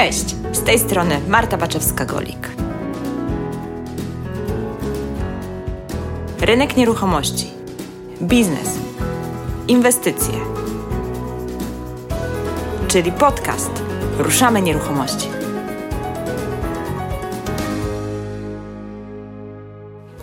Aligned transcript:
Cześć, 0.00 0.36
z 0.52 0.62
tej 0.62 0.78
strony 0.78 1.20
Marta 1.28 1.58
Baczewska-Golik. 1.58 2.48
Rynek 6.40 6.76
nieruchomości, 6.76 7.46
biznes, 8.22 8.68
inwestycje, 9.68 10.34
czyli 12.88 13.12
podcast 13.12 13.70
Ruszamy 14.18 14.62
Nieruchomości. 14.62 15.28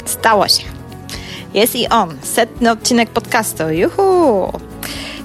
Stało 0.06 0.48
się. 0.48 0.64
Jest 1.54 1.76
i 1.76 1.88
on, 1.88 2.18
setny 2.22 2.72
odcinek 2.72 3.10
podcastu. 3.10 3.64
Juhu! 3.70 4.52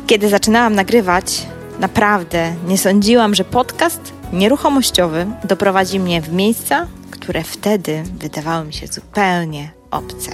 Kiedy 0.06 0.28
zaczynałam 0.28 0.74
nagrywać, 0.74 1.46
naprawdę 1.80 2.54
nie 2.66 2.78
sądziłam, 2.78 3.34
że 3.34 3.44
podcast 3.44 4.21
nieruchomościowy 4.32 5.26
doprowadzi 5.44 6.00
mnie 6.00 6.22
w 6.22 6.32
miejsca, 6.32 6.86
które 7.10 7.42
wtedy 7.42 8.02
wydawały 8.18 8.64
mi 8.66 8.72
się 8.72 8.86
zupełnie 8.86 9.70
obce. 9.90 10.30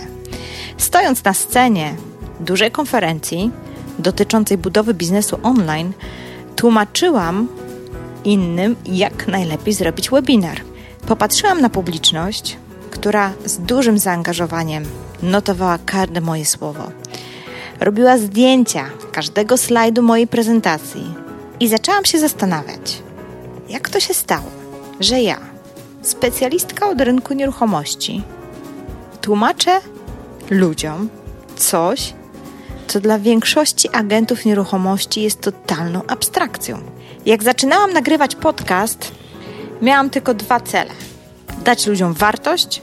Stojąc 0.76 1.24
na 1.24 1.34
scenie 1.34 1.94
dużej 2.40 2.70
konferencji 2.70 3.50
dotyczącej 3.98 4.58
budowy 4.58 4.94
biznesu 4.94 5.38
online, 5.42 5.92
tłumaczyłam 6.56 7.48
innym, 8.24 8.76
jak 8.86 9.28
najlepiej 9.28 9.74
zrobić 9.74 10.10
webinar. 10.10 10.60
Popatrzyłam 11.06 11.60
na 11.60 11.68
publiczność, 11.68 12.56
która 12.90 13.32
z 13.44 13.58
dużym 13.58 13.98
zaangażowaniem 13.98 14.84
notowała 15.22 15.78
każde 15.86 16.20
moje 16.20 16.46
słowo. 16.46 16.90
Robiła 17.80 18.18
zdjęcia 18.18 18.84
każdego 19.12 19.56
slajdu 19.56 20.02
mojej 20.02 20.26
prezentacji 20.26 21.14
i 21.60 21.68
zaczęłam 21.68 22.04
się 22.04 22.18
zastanawiać, 22.18 23.02
jak 23.68 23.88
to 23.88 24.00
się 24.00 24.14
stało, 24.14 24.50
że 25.00 25.20
ja, 25.20 25.38
specjalistka 26.02 26.88
od 26.88 27.00
rynku 27.00 27.34
nieruchomości, 27.34 28.22
tłumaczę 29.20 29.80
ludziom 30.50 31.08
coś, 31.56 32.14
co 32.86 33.00
dla 33.00 33.18
większości 33.18 33.88
agentów 33.92 34.44
nieruchomości 34.44 35.22
jest 35.22 35.40
totalną 35.40 36.02
abstrakcją. 36.06 36.78
Jak 37.26 37.42
zaczynałam 37.42 37.92
nagrywać 37.92 38.34
podcast, 38.34 39.12
miałam 39.82 40.10
tylko 40.10 40.34
dwa 40.34 40.60
cele: 40.60 40.90
dać 41.64 41.86
ludziom 41.86 42.12
wartość 42.12 42.82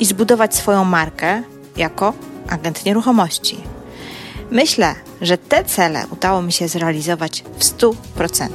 i 0.00 0.04
zbudować 0.04 0.54
swoją 0.54 0.84
markę 0.84 1.42
jako 1.76 2.12
agent 2.48 2.84
nieruchomości. 2.84 3.60
Myślę, 4.50 4.94
że 5.20 5.38
te 5.38 5.64
cele 5.64 6.04
udało 6.10 6.42
mi 6.42 6.52
się 6.52 6.68
zrealizować 6.68 7.44
w 7.58 7.64
100%. 7.64 8.48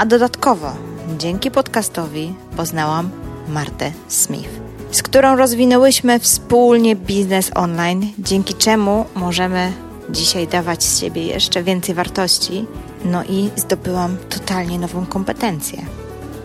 A 0.00 0.06
dodatkowo 0.06 0.72
dzięki 1.18 1.50
podcastowi 1.50 2.34
poznałam 2.56 3.10
Martę 3.48 3.92
Smith, 4.08 4.50
z 4.90 5.02
którą 5.02 5.36
rozwinęłyśmy 5.36 6.18
wspólnie 6.18 6.96
biznes 6.96 7.50
online, 7.54 8.12
dzięki 8.18 8.54
czemu 8.54 9.04
możemy 9.14 9.72
dzisiaj 10.10 10.48
dawać 10.48 10.84
z 10.84 11.00
siebie 11.00 11.26
jeszcze 11.26 11.62
więcej 11.62 11.94
wartości. 11.94 12.66
No 13.04 13.24
i 13.24 13.50
zdobyłam 13.56 14.16
totalnie 14.28 14.78
nową 14.78 15.06
kompetencję. 15.06 15.78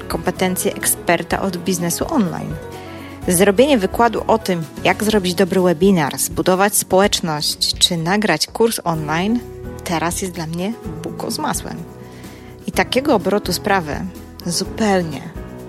Kompetencję 0.07 0.73
eksperta 0.73 1.41
od 1.41 1.57
biznesu 1.57 2.13
online. 2.13 2.53
Zrobienie 3.27 3.77
wykładu 3.77 4.23
o 4.27 4.37
tym, 4.37 4.63
jak 4.83 5.03
zrobić 5.03 5.35
dobry 5.35 5.61
webinar, 5.61 6.17
zbudować 6.17 6.75
społeczność 6.75 7.77
czy 7.79 7.97
nagrać 7.97 8.47
kurs 8.47 8.79
online, 8.83 9.39
teraz 9.83 10.21
jest 10.21 10.33
dla 10.33 10.47
mnie 10.47 10.73
buko 11.03 11.31
z 11.31 11.39
masłem. 11.39 11.94
I 12.67 12.71
takiego 12.71 13.16
obrotu 13.16 13.53
sprawy 13.53 13.95
zupełnie, 14.45 15.21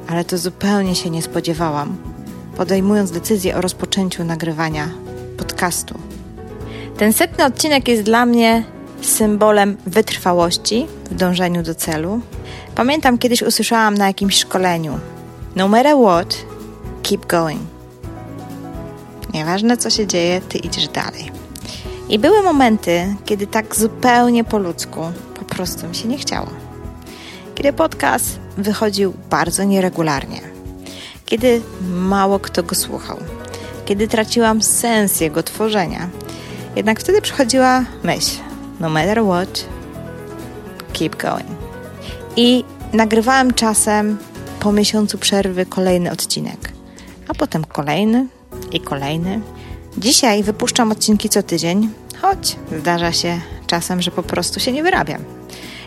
ale 0.08 0.24
to 0.24 0.38
zupełnie 0.38 0.94
się 0.94 1.10
nie 1.10 1.22
spodziewałam, 1.22 1.96
podejmując 2.56 3.10
decyzję 3.10 3.56
o 3.56 3.60
rozpoczęciu 3.60 4.24
nagrywania 4.24 4.88
podcastu. 5.38 5.98
Ten 6.96 7.12
setny 7.12 7.44
odcinek 7.44 7.88
jest 7.88 8.02
dla 8.02 8.26
mnie 8.26 8.64
symbolem 9.02 9.76
wytrwałości 9.86 10.86
w 11.10 11.14
dążeniu 11.14 11.62
do 11.62 11.74
celu. 11.74 12.20
Pamiętam 12.74 13.18
kiedyś 13.18 13.42
usłyszałam 13.42 13.94
na 13.94 14.06
jakimś 14.06 14.38
szkoleniu: 14.38 14.98
No 15.56 15.68
matter 15.68 15.96
what, 15.96 16.36
keep 17.02 17.26
going. 17.26 17.60
Nieważne 19.34 19.76
co 19.76 19.90
się 19.90 20.06
dzieje, 20.06 20.40
ty 20.40 20.58
idziesz 20.58 20.88
dalej. 20.88 21.30
I 22.08 22.18
były 22.18 22.42
momenty, 22.42 23.14
kiedy 23.24 23.46
tak 23.46 23.76
zupełnie 23.76 24.44
po 24.44 24.58
ludzku 24.58 25.00
po 25.38 25.44
prostu 25.44 25.88
mi 25.88 25.94
się 25.94 26.08
nie 26.08 26.18
chciało. 26.18 26.65
Kiedy 27.56 27.72
podcast 27.72 28.38
wychodził 28.56 29.14
bardzo 29.30 29.64
nieregularnie, 29.64 30.40
kiedy 31.26 31.62
mało 31.90 32.38
kto 32.38 32.62
go 32.62 32.74
słuchał, 32.74 33.18
kiedy 33.84 34.08
traciłam 34.08 34.62
sens 34.62 35.20
jego 35.20 35.42
tworzenia, 35.42 36.08
jednak 36.76 37.00
wtedy 37.00 37.22
przychodziła 37.22 37.84
myśl: 38.02 38.30
no 38.80 38.88
matter 38.88 39.22
what, 39.24 39.64
keep 40.92 41.16
going. 41.16 41.50
I 42.36 42.64
nagrywałam 42.92 43.54
czasem 43.54 44.18
po 44.60 44.72
miesiącu 44.72 45.18
przerwy 45.18 45.66
kolejny 45.66 46.10
odcinek, 46.10 46.72
a 47.28 47.34
potem 47.34 47.64
kolejny 47.64 48.26
i 48.72 48.80
kolejny. 48.80 49.40
Dzisiaj 49.98 50.42
wypuszczam 50.42 50.92
odcinki 50.92 51.28
co 51.28 51.42
tydzień, 51.42 51.90
choć 52.22 52.56
zdarza 52.80 53.12
się 53.12 53.40
czasem, 53.66 54.02
że 54.02 54.10
po 54.10 54.22
prostu 54.22 54.60
się 54.60 54.72
nie 54.72 54.82
wyrabiam. 54.82 55.24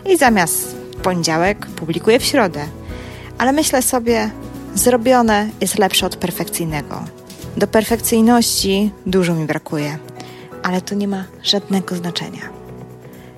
I 0.06 0.16
zamiast 0.16 0.79
poniedziałek 1.02 1.66
publikuję 1.66 2.18
w 2.18 2.24
środę. 2.24 2.66
Ale 3.38 3.52
myślę 3.52 3.82
sobie, 3.82 4.30
zrobione 4.74 5.48
jest 5.60 5.78
lepsze 5.78 6.06
od 6.06 6.16
perfekcyjnego. 6.16 7.04
Do 7.56 7.66
perfekcyjności 7.66 8.90
dużo 9.06 9.34
mi 9.34 9.46
brakuje, 9.46 9.98
ale 10.62 10.80
to 10.80 10.94
nie 10.94 11.08
ma 11.08 11.24
żadnego 11.42 11.96
znaczenia. 11.96 12.42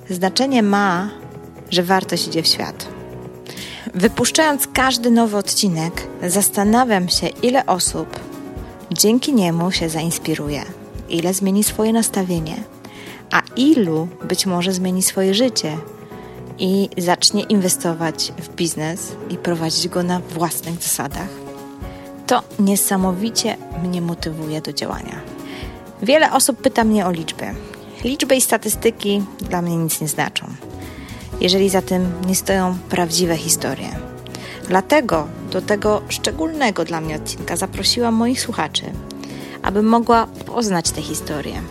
Znaczenie 0.09 0.63
ma, 0.63 1.09
że 1.69 1.83
wartość 1.83 2.27
idzie 2.27 2.43
w 2.43 2.47
świat. 2.47 2.87
Wypuszczając 3.93 4.67
każdy 4.73 5.11
nowy 5.11 5.37
odcinek, 5.37 6.07
zastanawiam 6.27 7.09
się, 7.09 7.27
ile 7.27 7.65
osób 7.65 8.19
dzięki 8.91 9.33
niemu 9.33 9.71
się 9.71 9.89
zainspiruje, 9.89 10.61
ile 11.09 11.33
zmieni 11.33 11.63
swoje 11.63 11.93
nastawienie, 11.93 12.55
a 13.31 13.41
ilu 13.55 14.07
być 14.27 14.45
może 14.45 14.73
zmieni 14.73 15.03
swoje 15.03 15.33
życie 15.33 15.77
i 16.59 16.89
zacznie 16.97 17.43
inwestować 17.43 18.33
w 18.37 18.55
biznes 18.55 19.15
i 19.29 19.37
prowadzić 19.37 19.87
go 19.87 20.03
na 20.03 20.19
własnych 20.19 20.83
zasadach. 20.83 21.29
To 22.27 22.41
niesamowicie 22.59 23.57
mnie 23.83 24.01
motywuje 24.01 24.61
do 24.61 24.73
działania. 24.73 25.21
Wiele 26.01 26.31
osób 26.31 26.61
pyta 26.61 26.83
mnie 26.83 27.05
o 27.05 27.11
liczby. 27.11 27.45
Liczby 28.03 28.35
i 28.35 28.41
statystyki 28.41 29.23
dla 29.39 29.61
mnie 29.61 29.77
nic 29.77 30.01
nie 30.01 30.07
znaczą, 30.07 30.45
jeżeli 31.41 31.69
za 31.69 31.81
tym 31.81 32.11
nie 32.27 32.35
stoją 32.35 32.77
prawdziwe 32.89 33.37
historie. 33.37 33.89
Dlatego 34.67 35.27
do 35.51 35.61
tego 35.61 36.01
szczególnego 36.09 36.85
dla 36.85 37.01
mnie 37.01 37.15
odcinka 37.15 37.55
zaprosiłam 37.55 38.13
moich 38.13 38.41
słuchaczy, 38.41 38.83
aby 39.61 39.83
mogła 39.83 40.27
poznać 40.45 40.91
te 40.91 41.01
historie. 41.01 41.61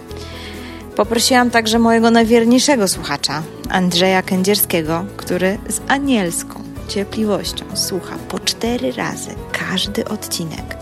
Poprosiłam 0.97 1.51
także 1.51 1.79
mojego 1.79 2.11
najwierniejszego 2.11 2.89
słuchacza, 2.89 3.43
Andrzeja 3.69 4.23
Kędzierskiego, 4.23 5.05
który 5.17 5.59
z 5.69 5.81
anielską 5.89 6.63
cierpliwością 6.89 7.65
słucha 7.75 8.17
po 8.29 8.39
cztery 8.39 8.93
razy 8.93 9.31
każdy 9.53 10.05
odcinek, 10.05 10.77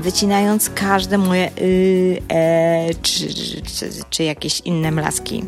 wycinając 0.00 0.70
każde 0.70 1.18
moje 1.18 1.50
y, 1.58 2.22
e, 2.28 2.94
czy, 3.02 3.34
czy, 3.64 3.90
czy 4.10 4.24
jakieś 4.24 4.60
inne 4.60 4.90
mlaski, 4.90 5.44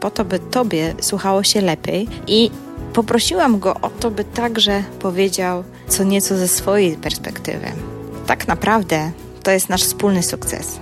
po 0.00 0.10
to, 0.10 0.24
by 0.24 0.38
Tobie 0.38 0.94
słuchało 1.00 1.42
się 1.42 1.60
lepiej 1.60 2.08
i 2.26 2.50
poprosiłam 2.92 3.58
go 3.58 3.74
o 3.74 3.90
to, 3.90 4.10
by 4.10 4.24
także 4.24 4.84
powiedział 4.98 5.64
co 5.88 6.04
nieco 6.04 6.36
ze 6.36 6.48
swojej 6.48 6.96
perspektywy. 6.96 7.66
Tak 8.26 8.48
naprawdę 8.48 9.10
to 9.42 9.50
jest 9.50 9.68
nasz 9.68 9.82
wspólny 9.82 10.22
sukces. 10.22 10.80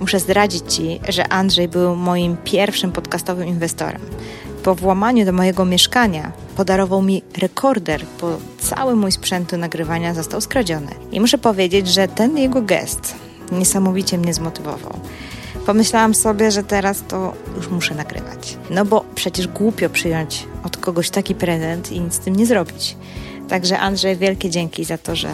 Muszę 0.00 0.20
zdradzić 0.20 0.74
Ci, 0.74 1.00
że 1.08 1.28
Andrzej 1.28 1.68
był 1.68 1.96
moim 1.96 2.36
pierwszym 2.44 2.92
podcastowym 2.92 3.48
inwestorem. 3.48 4.00
Po 4.62 4.74
włamaniu 4.74 5.24
do 5.24 5.32
mojego 5.32 5.64
mieszkania 5.64 6.32
podarował 6.56 7.02
mi 7.02 7.22
rekorder, 7.38 8.04
bo 8.20 8.38
cały 8.58 8.96
mój 8.96 9.12
sprzęt 9.12 9.50
do 9.50 9.56
nagrywania 9.56 10.14
został 10.14 10.40
skradziony. 10.40 10.90
I 11.12 11.20
muszę 11.20 11.38
powiedzieć, 11.38 11.88
że 11.88 12.08
ten 12.08 12.38
jego 12.38 12.62
gest 12.62 13.14
niesamowicie 13.52 14.18
mnie 14.18 14.34
zmotywował. 14.34 15.00
Pomyślałam 15.66 16.14
sobie, 16.14 16.50
że 16.50 16.62
teraz 16.62 17.02
to 17.08 17.32
już 17.56 17.68
muszę 17.68 17.94
nagrywać. 17.94 18.56
No 18.70 18.84
bo 18.84 19.04
przecież 19.14 19.48
głupio 19.48 19.90
przyjąć 19.90 20.46
od 20.64 20.76
kogoś 20.76 21.10
taki 21.10 21.34
prezent 21.34 21.92
i 21.92 22.00
nic 22.00 22.14
z 22.14 22.18
tym 22.18 22.36
nie 22.36 22.46
zrobić. 22.46 22.96
Także 23.48 23.78
Andrzej, 23.78 24.16
wielkie 24.16 24.50
dzięki 24.50 24.84
za 24.84 24.98
to, 24.98 25.16
że 25.16 25.28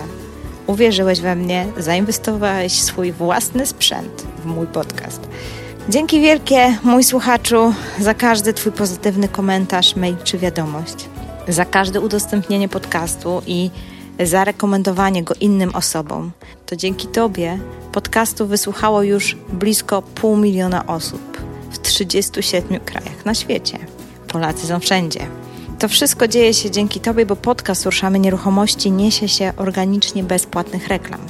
uwierzyłeś 0.67 1.21
we 1.21 1.37
mnie, 1.37 1.67
zainwestowałeś 1.79 2.73
swój 2.73 3.13
własny 3.13 3.67
sprzęt 3.67 4.34
w 4.45 4.47
mój 4.47 4.67
podcast. 4.67 5.29
Dzięki 5.89 6.21
wielkie, 6.21 6.79
mój 6.83 7.05
słuchaczu, 7.05 7.75
za 8.01 8.15
każdy 8.15 8.53
Twój 8.53 8.73
pozytywny 8.73 9.29
komentarz, 9.29 9.97
mail 9.97 10.17
czy 10.25 10.39
wiadomość. 10.39 11.09
za 11.49 11.65
każde 11.65 12.01
udostępnienie 12.01 12.69
podcastu 12.69 13.43
i 13.47 13.71
zarekomendowanie 14.21 15.25
go 15.25 15.35
innym 15.41 15.75
osobom, 15.75 16.31
to 16.67 16.77
dzięki 16.77 17.07
Tobie 17.07 17.59
podcastu 17.93 18.47
wysłuchało 18.47 19.03
już 19.03 19.37
blisko 19.53 20.03
pół 20.03 20.37
miliona 20.37 20.87
osób 20.87 21.39
w 21.71 21.79
37 21.79 22.81
krajach 22.81 23.25
na 23.25 23.35
świecie. 23.35 23.79
Polacy 24.29 24.67
są 24.67 24.81
wszędzie. 24.81 25.27
To 25.79 25.89
wszystko 25.89 26.29
dzieje 26.29 26.55
się 26.55 26.71
dzięki 26.71 27.01
Tobie, 27.01 27.27
bo 27.27 27.37
podcast 27.37 27.85
Ruszamy 27.85 28.19
Nieruchomości 28.19 28.91
niesie 28.91 29.29
się 29.29 29.53
organicznie 29.57 30.25
bez 30.25 30.47
płatnych 30.47 30.89
reklam. 30.89 31.21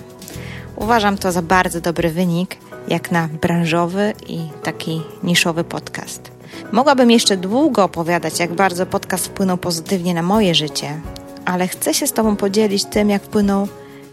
Uważam 0.77 1.19
to 1.19 1.33
za 1.33 1.43
bardzo 1.43 1.81
dobry 1.81 2.11
wynik, 2.11 2.57
jak 2.89 3.11
na 3.11 3.29
branżowy 3.29 4.13
i 4.29 4.39
taki 4.63 5.03
niszowy 5.23 5.65
podcast. 5.65 6.31
Mogłabym 6.73 7.11
jeszcze 7.11 7.37
długo 7.37 7.85
opowiadać, 7.85 8.39
jak 8.39 8.55
bardzo 8.55 8.87
podcast 8.87 9.27
wpłynął 9.27 9.57
pozytywnie 9.57 10.15
na 10.15 10.23
moje 10.23 10.55
życie, 10.55 11.01
ale 11.45 11.69
chcę 11.69 11.95
się 11.95 12.07
z 12.07 12.13
Tobą 12.13 12.37
podzielić 12.37 12.85
tym, 12.85 13.11
jak 13.11 13.23
wpłynął 13.23 13.69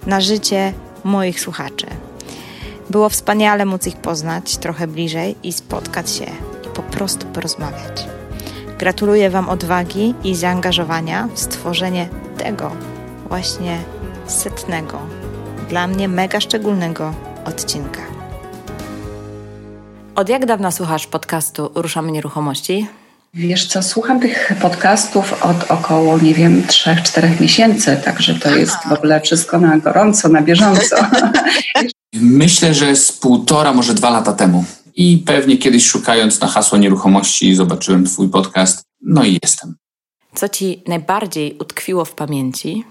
na 0.06 0.22
życie 0.22 0.74
moich 1.04 1.40
słuchaczy. 1.40 1.88
Było 2.90 3.10
wspaniale 3.10 3.66
móc 3.66 3.88
ich 3.88 3.96
poznać 3.96 4.58
trochę 4.58 4.88
bliżej 4.88 5.36
i 5.44 5.54
spotkać 5.54 6.12
się 6.12 6.26
i 6.66 6.70
po 6.74 6.82
prostu 6.82 7.28
porozmawiać. 7.28 8.08
Gratuluję 8.80 9.30
Wam 9.30 9.50
odwagi 9.50 10.14
i 10.24 10.36
zaangażowania 10.36 11.28
w 11.34 11.40
stworzenie 11.40 12.10
tego 12.38 12.72
właśnie 13.28 13.78
setnego, 14.28 15.00
dla 15.70 15.88
mnie 15.88 16.08
mega 16.08 16.40
szczególnego 16.40 17.14
odcinka. 17.46 18.11
Od 20.22 20.30
jak 20.30 20.46
dawna 20.46 20.72
słuchasz 20.72 21.08
podcastu 21.08 21.72
Ruszamy 21.76 22.12
Nieruchomości? 22.12 22.88
Wiesz 23.34 23.68
co, 23.68 23.84
słucham 23.84 24.20
tych 24.20 24.54
podcastów 24.62 25.44
od 25.44 25.72
około, 25.72 26.20
nie 26.20 26.34
wiem, 26.34 26.64
3-4 26.64 27.42
miesięcy, 27.42 28.02
także 28.06 28.36
to 28.36 28.56
jest 28.56 28.76
w 28.90 28.92
ogóle 28.92 29.22
wszystko 29.22 29.60
na 29.60 29.78
gorąco, 29.78 30.30
na 30.30 30.42
bieżąco. 30.42 30.96
Myślę, 32.14 32.74
że 32.74 32.96
z 32.96 33.12
półtora, 33.12 33.74
może 33.74 33.94
dwa 33.94 34.10
lata 34.10 34.34
temu. 34.34 34.66
I 34.96 35.24
pewnie 35.26 35.58
kiedyś 35.58 35.86
szukając 35.86 36.42
na 36.42 36.48
hasło 36.48 36.78
nieruchomości 36.78 37.56
zobaczyłem 37.56 38.06
Twój 38.06 38.30
podcast, 38.30 38.82
no 39.02 39.24
i 39.24 39.40
jestem. 39.44 39.76
Co 40.36 40.50
Ci 40.50 40.84
najbardziej 40.88 41.58
utkwiło 41.60 42.06
w 42.06 42.14
pamięci? 42.14 42.84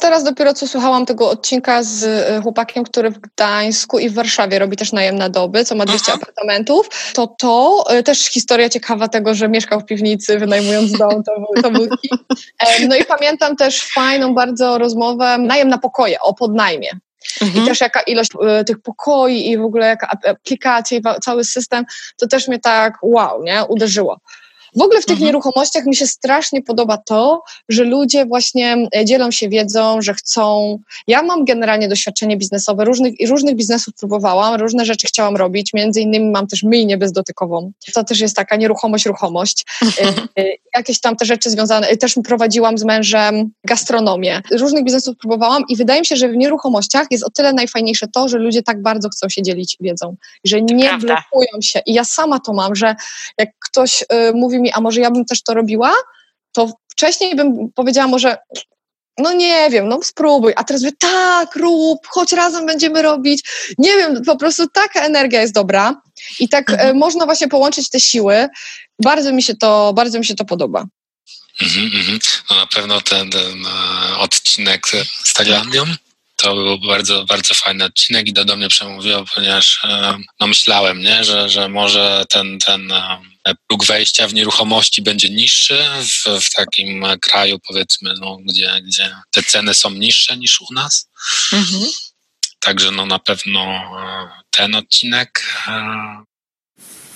Teraz 0.00 0.24
dopiero 0.24 0.54
co 0.54 0.66
słuchałam 0.66 1.06
tego 1.06 1.30
odcinka 1.30 1.82
z 1.82 2.04
e, 2.04 2.40
chłopakiem, 2.42 2.84
który 2.84 3.10
w 3.10 3.18
Gdańsku 3.18 3.98
i 3.98 4.10
w 4.10 4.14
Warszawie 4.14 4.58
robi 4.58 4.76
też 4.76 4.92
najem 4.92 5.16
na 5.16 5.28
doby, 5.28 5.64
co 5.64 5.74
ma 5.74 5.84
200 5.84 6.12
Aha. 6.12 6.20
apartamentów. 6.22 6.88
To 7.14 7.26
to 7.38 7.84
e, 7.88 8.02
też 8.02 8.26
historia 8.26 8.68
ciekawa 8.68 9.08
tego, 9.08 9.34
że 9.34 9.48
mieszkał 9.48 9.80
w 9.80 9.84
piwnicy, 9.84 10.38
wynajmując 10.38 10.92
dom, 10.92 11.22
to 11.22 11.32
był, 11.40 11.62
to 11.62 11.70
był 11.70 11.84
e, 12.58 12.86
No 12.88 12.96
i 12.96 13.04
pamiętam 13.04 13.56
też 13.56 13.88
fajną 13.94 14.34
bardzo 14.34 14.78
rozmowę, 14.78 15.38
najem 15.38 15.68
na 15.68 15.78
pokoje, 15.78 16.20
o 16.20 16.34
podnajmie. 16.34 16.90
Mhm. 17.42 17.64
I 17.64 17.68
też 17.68 17.80
jaka 17.80 18.00
ilość 18.00 18.30
y, 18.60 18.64
tych 18.64 18.82
pokoi 18.82 19.50
i 19.50 19.58
w 19.58 19.62
ogóle 19.62 19.86
jaka 19.86 20.08
aplikacja 20.28 20.98
i 20.98 21.02
cały 21.20 21.44
system, 21.44 21.84
to 22.16 22.26
też 22.26 22.48
mnie 22.48 22.58
tak 22.58 22.98
wow, 23.02 23.42
nie, 23.42 23.64
uderzyło. 23.64 24.20
W 24.76 24.82
ogóle 24.82 25.00
w 25.00 25.04
tych 25.04 25.12
mhm. 25.12 25.26
nieruchomościach 25.26 25.86
mi 25.86 25.96
się 25.96 26.06
strasznie 26.06 26.62
podoba 26.62 26.96
to, 26.96 27.42
że 27.68 27.84
ludzie 27.84 28.26
właśnie 28.26 28.88
e, 28.96 29.04
dzielą 29.04 29.30
się 29.30 29.48
wiedzą, 29.48 30.02
że 30.02 30.14
chcą. 30.14 30.78
Ja 31.06 31.22
mam 31.22 31.44
generalnie 31.44 31.88
doświadczenie 31.88 32.36
biznesowe, 32.36 32.84
różnych, 32.84 33.20
i 33.20 33.26
różnych 33.26 33.56
biznesów 33.56 33.94
próbowałam, 33.94 34.60
różne 34.60 34.84
rzeczy 34.84 35.06
chciałam 35.06 35.36
robić, 35.36 35.72
między 35.74 36.00
innymi 36.00 36.30
mam 36.30 36.46
też 36.46 36.62
myjnię 36.62 36.98
bezdotykową. 36.98 37.72
To 37.94 38.04
też 38.04 38.20
jest 38.20 38.36
taka 38.36 38.56
nieruchomość, 38.56 39.06
ruchomość. 39.06 39.64
E, 39.82 40.42
e, 40.42 40.44
jakieś 40.74 41.00
tam 41.00 41.16
te 41.16 41.24
rzeczy 41.24 41.50
związane, 41.50 41.96
też 41.96 42.14
prowadziłam 42.24 42.78
z 42.78 42.84
mężem 42.84 43.50
gastronomię. 43.64 44.42
Różnych 44.52 44.84
biznesów 44.84 45.16
próbowałam 45.16 45.62
i 45.68 45.76
wydaje 45.76 46.00
mi 46.00 46.06
się, 46.06 46.16
że 46.16 46.28
w 46.28 46.36
nieruchomościach 46.36 47.06
jest 47.10 47.24
o 47.24 47.30
tyle 47.30 47.52
najfajniejsze 47.52 48.06
to, 48.08 48.28
że 48.28 48.38
ludzie 48.38 48.62
tak 48.62 48.82
bardzo 48.82 49.08
chcą 49.08 49.28
się 49.28 49.42
dzielić 49.42 49.76
wiedzą, 49.80 50.16
że 50.44 50.62
nie 50.62 50.88
Prawda. 50.88 51.06
blokują 51.06 51.62
się. 51.62 51.80
I 51.86 51.94
ja 51.94 52.04
sama 52.04 52.40
to 52.40 52.52
mam, 52.52 52.74
że 52.74 52.94
jak 53.38 53.48
ktoś 53.58 54.02
y, 54.02 54.06
mówi 54.34 54.57
mi, 54.58 54.72
a 54.72 54.80
może 54.80 55.00
ja 55.00 55.10
bym 55.10 55.24
też 55.24 55.42
to 55.42 55.54
robiła, 55.54 55.92
to 56.52 56.72
wcześniej 56.92 57.36
bym 57.36 57.72
powiedziała 57.74 58.08
może, 58.08 58.36
no 59.18 59.32
nie 59.32 59.70
wiem, 59.70 59.88
no 59.88 60.00
spróbuj, 60.02 60.52
a 60.56 60.64
teraz 60.64 60.82
mówię, 60.82 60.96
tak, 60.98 61.56
rób, 61.56 62.06
choć 62.06 62.32
razem 62.32 62.66
będziemy 62.66 63.02
robić. 63.02 63.44
Nie 63.78 63.96
wiem, 63.96 64.24
po 64.24 64.36
prostu 64.36 64.68
taka 64.68 65.00
energia 65.00 65.40
jest 65.40 65.54
dobra 65.54 66.02
i 66.40 66.48
tak 66.48 66.70
mhm. 66.70 66.88
E, 66.88 66.94
można 66.94 67.24
właśnie 67.24 67.48
połączyć 67.48 67.90
te 67.90 68.00
siły. 68.00 68.48
Bardzo 69.02 69.32
mi 69.32 69.42
się 69.42 69.56
to, 69.56 69.92
bardzo 69.92 70.18
mi 70.18 70.24
się 70.24 70.34
to 70.34 70.44
podoba. 70.44 70.86
Mhm, 71.62 71.86
mhm. 71.94 72.18
No 72.50 72.56
na 72.56 72.66
pewno 72.66 73.00
ten, 73.00 73.30
ten 73.30 73.66
e, 73.66 74.18
odcinek 74.18 74.86
z 75.24 75.34
Tajlandią 75.34 75.84
to 76.36 76.54
był 76.54 76.78
bardzo, 76.78 77.24
bardzo 77.24 77.54
fajny 77.54 77.84
odcinek 77.84 78.28
i 78.28 78.32
to 78.32 78.44
do 78.44 78.56
mnie 78.56 78.68
przemówiło, 78.68 79.24
ponieważ 79.34 79.80
e, 79.84 80.18
no 80.40 80.46
myślałem, 80.46 81.00
nie, 81.00 81.24
że, 81.24 81.48
że 81.48 81.68
może 81.68 82.24
ten, 82.28 82.58
ten 82.58 82.92
próg 83.68 83.84
wejścia 83.84 84.28
w 84.28 84.34
nieruchomości 84.34 85.02
będzie 85.02 85.30
niższy 85.30 85.78
w, 86.00 86.40
w 86.40 86.54
takim 86.54 87.04
kraju, 87.20 87.58
powiedzmy, 87.68 88.14
no, 88.20 88.38
gdzie, 88.44 88.80
gdzie 88.84 89.14
te 89.30 89.42
ceny 89.42 89.74
są 89.74 89.90
niższe 89.90 90.36
niż 90.36 90.60
u 90.60 90.74
nas. 90.74 91.08
Mhm. 91.52 91.90
Także 92.60 92.90
no 92.90 93.06
na 93.06 93.18
pewno 93.18 93.60
e, 93.60 94.28
ten 94.50 94.74
odcinek. 94.74 95.42
E, 95.68 96.24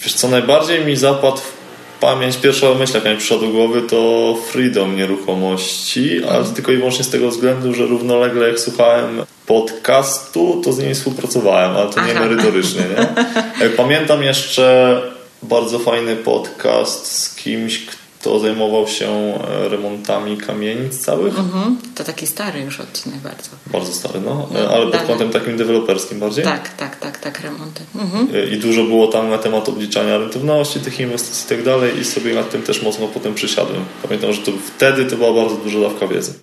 Wiesz 0.02 0.12
co, 0.14 0.28
najbardziej 0.28 0.84
mi 0.84 0.96
zapadł 0.96 1.36
w 1.36 1.62
pamięć, 2.00 2.36
pierwsza 2.36 2.74
myśl 2.74 2.94
jaka 2.94 3.10
mi 3.10 3.16
przyszła 3.16 3.38
do 3.38 3.48
głowy 3.48 3.82
to 3.82 4.34
freedom 4.50 4.96
nieruchomości, 4.96 6.24
ale 6.24 6.38
mhm. 6.38 6.54
tylko 6.54 6.72
i 6.72 6.76
wyłącznie 6.76 7.04
z 7.04 7.10
tego 7.10 7.28
względu, 7.28 7.74
że 7.74 7.86
równolegle 7.86 8.48
jak 8.48 8.60
słuchałem 8.60 9.24
podcastu, 9.46 10.60
to 10.64 10.72
z 10.72 10.78
nimi 10.78 10.94
współpracowałem, 10.94 11.76
ale 11.76 11.90
to 11.90 12.06
nie 12.06 12.14
merytorycznie. 12.14 12.80
Nie? 12.80 13.68
Pamiętam 13.82 14.22
jeszcze 14.22 15.00
bardzo 15.42 15.78
fajny 15.78 16.16
podcast 16.16 17.06
z 17.06 17.34
kimś, 17.34 17.86
kto 18.22 18.38
zajmował 18.38 18.88
się 18.88 19.08
e, 19.08 19.68
remontami 19.68 20.36
kamienic 20.36 20.98
całych. 20.98 21.38
Mhm. 21.38 21.78
To 21.94 22.04
taki 22.04 22.26
stary 22.26 22.60
już 22.60 22.80
odcinek 22.80 23.20
bardzo. 23.20 23.50
Bardzo 23.66 23.92
stary, 23.92 24.20
no, 24.20 24.48
no 24.52 24.58
ale 24.74 24.86
pod 24.86 25.02
kątem 25.02 25.30
takim 25.30 25.56
deweloperskim 25.56 26.20
bardziej. 26.20 26.44
Tak, 26.44 26.68
tak, 26.68 26.96
tak, 26.96 27.18
tak, 27.18 27.40
remonty. 27.40 27.82
Mhm. 27.94 28.28
E, 28.34 28.46
I 28.46 28.58
dużo 28.58 28.84
było 28.84 29.06
tam 29.06 29.30
na 29.30 29.38
temat 29.38 29.68
obliczania 29.68 30.18
rentowności 30.18 30.80
tych 30.80 31.00
inwestycji 31.00 31.46
i 31.46 31.48
tak 31.48 31.64
dalej 31.64 31.98
i 31.98 32.04
sobie 32.04 32.34
nad 32.34 32.50
tym 32.50 32.62
też 32.62 32.82
mocno 32.82 33.08
potem 33.08 33.34
przysiadłem. 33.34 33.84
Pamiętam, 34.02 34.32
że 34.32 34.42
to 34.42 34.52
wtedy 34.76 35.04
to 35.04 35.16
była 35.16 35.32
bardzo 35.42 35.56
duża 35.56 35.80
dawka 35.80 36.06
wiedzy. 36.06 36.34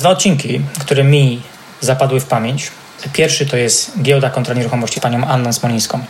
Dwa 0.00 0.10
odcinki, 0.10 0.60
które 0.80 1.04
mi 1.04 1.40
zapadły 1.80 2.20
w 2.20 2.24
pamięć. 2.24 2.70
Pierwszy 3.12 3.46
to 3.46 3.56
jest 3.56 4.02
Giełda 4.02 4.30
kontra 4.30 4.54
nieruchomości 4.54 5.00
panią 5.00 5.26
Anną 5.26 5.52
Smolińską. 5.52 6.04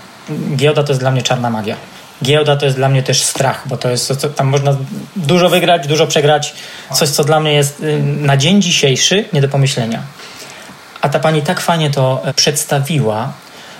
Giełda 0.56 0.82
to 0.82 0.92
jest 0.92 1.00
dla 1.00 1.10
mnie 1.10 1.22
czarna 1.22 1.50
magia 1.50 1.76
giełda 2.22 2.56
to 2.56 2.64
jest 2.64 2.76
dla 2.76 2.88
mnie 2.88 3.02
też 3.02 3.22
strach, 3.22 3.68
bo 3.68 3.76
to 3.76 3.90
jest, 3.90 4.20
to, 4.20 4.28
tam 4.28 4.46
można 4.46 4.76
dużo 5.16 5.48
wygrać, 5.48 5.86
dużo 5.86 6.06
przegrać. 6.06 6.54
Coś, 6.92 7.08
co 7.08 7.24
dla 7.24 7.40
mnie 7.40 7.52
jest 7.52 7.82
na 8.02 8.36
dzień 8.36 8.62
dzisiejszy 8.62 9.24
nie 9.32 9.40
do 9.40 9.48
pomyślenia. 9.48 10.02
A 11.00 11.08
ta 11.08 11.18
pani 11.18 11.42
tak 11.42 11.60
fajnie 11.60 11.90
to 11.90 12.22
e, 12.24 12.34
przedstawiła, 12.34 13.32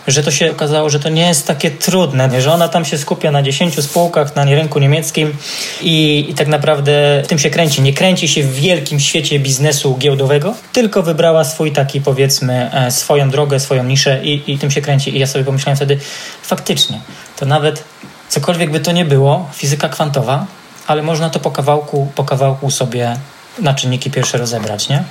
że 0.06 0.22
to 0.22 0.30
się 0.30 0.50
okazało, 0.50 0.90
że 0.90 1.00
to 1.00 1.08
nie 1.08 1.28
jest 1.28 1.46
takie 1.46 1.70
trudne, 1.70 2.42
że 2.42 2.52
ona 2.52 2.68
tam 2.68 2.84
się 2.84 2.98
skupia 2.98 3.30
na 3.30 3.42
10 3.42 3.84
spółkach 3.84 4.36
na 4.36 4.44
rynku 4.44 4.78
niemieckim 4.78 5.36
i, 5.82 6.26
i, 6.28 6.34
tak 6.34 6.48
naprawdę 6.48 7.22
w 7.24 7.28
tym 7.28 7.38
się 7.38 7.50
kręci. 7.50 7.82
Nie 7.82 7.92
kręci 7.92 8.28
się 8.28 8.42
w 8.42 8.54
wielkim 8.54 9.00
świecie 9.00 9.38
biznesu 9.38 9.96
giełdowego, 9.98 10.54
tylko 10.72 11.02
wybrała 11.02 11.44
swój 11.44 11.72
taki 11.72 12.00
powiedzmy 12.00 12.70
e, 12.72 12.90
swoją 12.90 13.30
drogę, 13.30 13.60
swoją 13.60 13.84
niszę 13.84 14.20
i, 14.24 14.52
i 14.52 14.58
tym 14.58 14.70
się 14.70 14.80
kręci. 14.80 15.16
I 15.16 15.18
ja 15.18 15.26
sobie 15.26 15.44
pomyślałem 15.44 15.76
wtedy, 15.76 15.98
faktycznie, 16.42 17.00
to 17.36 17.46
nawet 17.46 17.84
cokolwiek 18.32 18.70
by 18.70 18.80
to 18.80 18.92
nie 18.92 19.04
było, 19.04 19.48
fizyka 19.52 19.88
kwantowa, 19.88 20.46
ale 20.86 21.02
można 21.02 21.30
to 21.30 21.40
po 21.40 21.50
kawałku, 21.50 22.12
po 22.14 22.24
kawałku 22.24 22.70
sobie 22.70 23.16
na 23.58 23.74
czynniki 23.74 24.10
pierwsze 24.10 24.38
rozebrać, 24.38 24.88
nie? 24.88 25.04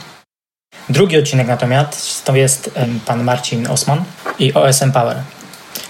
Drugi 0.90 1.18
odcinek 1.18 1.48
natomiast 1.48 2.26
to 2.26 2.36
jest 2.36 2.72
pan 3.06 3.24
Marcin 3.24 3.68
Osman 3.68 4.04
i 4.40 4.54
OSM 4.54 4.92
Power. 4.92 5.18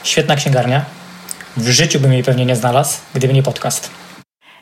Świetna 0.03 0.35
księgarnia. 0.35 0.85
W 1.57 1.69
życiu 1.69 1.99
bym 1.99 2.13
jej 2.13 2.23
pewnie 2.23 2.45
nie 2.45 2.55
znalazł, 2.55 2.97
gdyby 3.13 3.33
nie 3.33 3.43
podcast. 3.43 3.89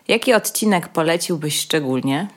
Jaki 0.07 0.33
odcinek 0.33 0.87
poleciłbyś 0.87 1.59
szczególnie? 1.59 2.27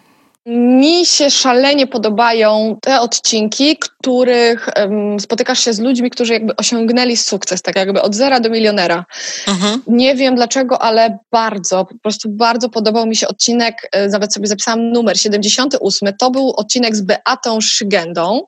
Mi 0.46 1.06
się 1.06 1.30
szalenie 1.30 1.87
podobają 1.87 2.78
te 2.82 3.00
odcinki, 3.00 3.76
których 3.76 4.68
um, 4.76 5.20
spotykasz 5.20 5.64
się 5.64 5.72
z 5.72 5.80
ludźmi, 5.80 6.11
którzy 6.11 6.32
jakby 6.32 6.56
osiągnęli 6.56 7.16
sukces, 7.16 7.62
tak 7.62 7.76
jakby 7.76 8.02
od 8.02 8.14
zera 8.14 8.40
do 8.40 8.50
milionera. 8.50 9.04
Mhm. 9.49 9.82
Nie 9.87 10.14
wiem 10.14 10.34
dlaczego, 10.34 10.82
ale 10.82 11.18
bardzo, 11.32 11.84
po 11.84 11.99
prostu 11.99 12.28
bardzo 12.28 12.68
podobał 12.68 13.06
mi 13.06 13.16
się 13.16 13.28
odcinek, 13.28 13.88
e, 13.92 14.08
nawet 14.08 14.34
sobie 14.34 14.46
zapisałam 14.46 14.92
numer 14.92 15.18
78. 15.18 16.12
To 16.18 16.30
był 16.30 16.50
odcinek 16.56 16.96
z 16.96 17.00
Beatą 17.00 17.61
Szygendą, 17.61 18.42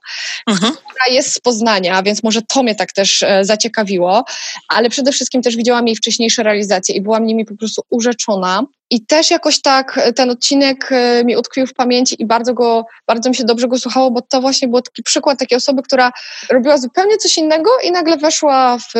mhm. 0.46 0.72
która 0.72 1.14
jest 1.14 1.32
z 1.32 1.40
Poznania, 1.40 2.02
więc 2.02 2.22
może 2.22 2.42
to 2.42 2.62
mnie 2.62 2.74
tak 2.74 2.92
też 2.92 3.22
e, 3.22 3.44
zaciekawiło, 3.44 4.24
ale 4.68 4.90
przede 4.90 5.12
wszystkim 5.12 5.42
też 5.42 5.56
widziałam 5.56 5.86
jej 5.86 5.96
wcześniejsze 5.96 6.42
realizacje 6.42 6.94
i 6.94 7.00
byłam 7.00 7.26
nimi 7.26 7.44
po 7.44 7.56
prostu 7.56 7.82
urzeczona. 7.90 8.62
I 8.91 9.07
też 9.07 9.31
jakoś 9.31 9.61
tak 9.62 10.00
ten 10.17 10.31
odcinek 10.31 10.93
e, 10.93 11.25
mi 11.25 11.37
utkwił 11.37 11.67
w 11.67 11.75
pamięci 11.75 12.23
i 12.23 12.26
bardzo 12.26 12.55
go, 12.55 12.87
bardzo 13.07 13.29
mi 13.29 13.37
się 13.37 13.45
dobrze 13.45 13.69
go 13.69 13.79
słuchało, 13.79 14.11
bo 14.11 14.23
to 14.23 14.41
właśnie 14.41 14.69
był 14.69 14.83
taki 14.83 15.03
przykład 15.03 15.38
takiej 15.38 15.59
osoby, 15.59 15.83
która 15.83 16.12
robiła 16.50 16.79
zupełnie 16.79 17.17
coś 17.17 17.38
innego 17.38 17.71
i 17.85 17.93
nagle 17.93 18.17
weszła 18.17 18.79
w 18.79 18.93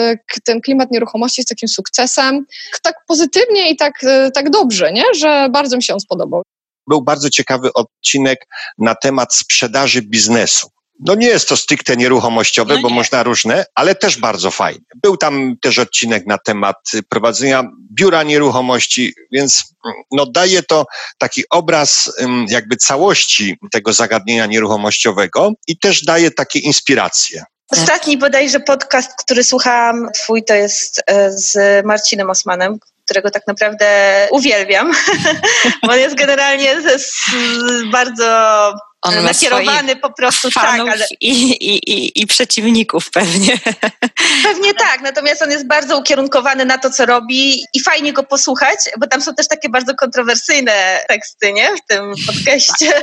ten 0.45 0.61
klimat 0.61 0.91
nieruchomości 0.91 1.43
z 1.43 1.47
takim 1.47 1.69
sukcesem, 1.69 2.47
tak 2.83 2.95
pozytywnie 3.07 3.71
i 3.71 3.77
tak, 3.77 4.05
e, 4.05 4.31
tak 4.31 4.51
dobrze, 4.51 4.93
nie? 4.93 5.05
że 5.15 5.49
bardzo 5.51 5.77
mi 5.77 5.83
się 5.83 5.95
on 5.95 6.01
spodobał. 6.01 6.43
Był 6.87 7.03
bardzo 7.03 7.31
ciekawy 7.31 7.73
odcinek 7.73 8.47
na 8.79 8.95
temat 8.95 9.35
sprzedaży 9.35 10.03
biznesu. 10.03 10.74
No 11.01 11.15
nie 11.15 11.27
jest 11.27 11.49
to 11.49 11.57
stricte 11.57 11.97
nieruchomościowe, 11.97 12.75
no 12.75 12.81
bo 12.83 12.89
można 12.89 13.23
różne, 13.23 13.65
ale 13.75 13.95
też 13.95 14.19
bardzo 14.19 14.51
fajne. 14.51 14.85
Był 15.03 15.17
tam 15.17 15.57
też 15.63 15.79
odcinek 15.79 16.27
na 16.27 16.39
temat 16.39 16.77
prowadzenia 17.09 17.65
biura 17.93 18.23
nieruchomości, 18.23 19.15
więc 19.33 19.65
no 20.11 20.27
daje 20.27 20.63
to 20.63 20.87
taki 21.19 21.45
obraz 21.51 22.13
jakby 22.49 22.77
całości 22.77 23.57
tego 23.73 23.93
zagadnienia 23.93 24.47
nieruchomościowego 24.47 25.53
i 25.67 25.79
też 25.79 26.05
daje 26.05 26.31
takie 26.31 26.59
inspiracje. 26.59 27.45
Ostatni 27.71 28.19
bodajże 28.19 28.61
podcast, 28.61 29.11
który 29.19 29.45
słuchałam 29.45 30.09
twój, 30.15 30.45
to 30.45 30.55
jest 30.55 31.03
e, 31.07 31.31
z 31.31 31.57
Marcinem 31.87 32.31
Osmanem, 32.31 32.79
którego 33.05 33.31
tak 33.31 33.43
naprawdę 33.47 33.87
uwielbiam, 34.31 34.93
bo 35.83 35.93
on 35.93 35.99
jest 35.99 36.17
generalnie 36.17 36.77
bardzo 37.93 38.73
on 39.05 39.25
nakierowany 39.25 39.97
po 39.97 40.13
prostu 40.13 40.49
tak, 40.55 40.81
ale... 40.81 41.07
I, 41.21 41.51
i, 41.51 41.93
i, 41.93 42.23
i 42.23 42.27
przeciwników 42.27 43.11
pewnie. 43.11 43.59
Pewnie 44.43 44.75
tak, 44.75 45.01
natomiast 45.01 45.43
on 45.43 45.51
jest 45.51 45.67
bardzo 45.67 45.99
ukierunkowany 45.99 46.65
na 46.65 46.79
to, 46.79 46.91
co 46.91 47.07
robi 47.07 47.65
i 47.75 47.81
fajnie 47.81 48.13
go 48.13 48.23
posłuchać, 48.23 48.79
bo 48.99 49.07
tam 49.07 49.23
są 49.23 49.35
też 49.35 49.49
takie 49.49 49.69
bardzo 49.69 49.95
kontrowersyjne 49.95 51.05
teksty, 51.09 51.53
nie? 51.53 51.77
W 51.77 51.87
tym 51.89 52.15
podcaście. 52.27 53.03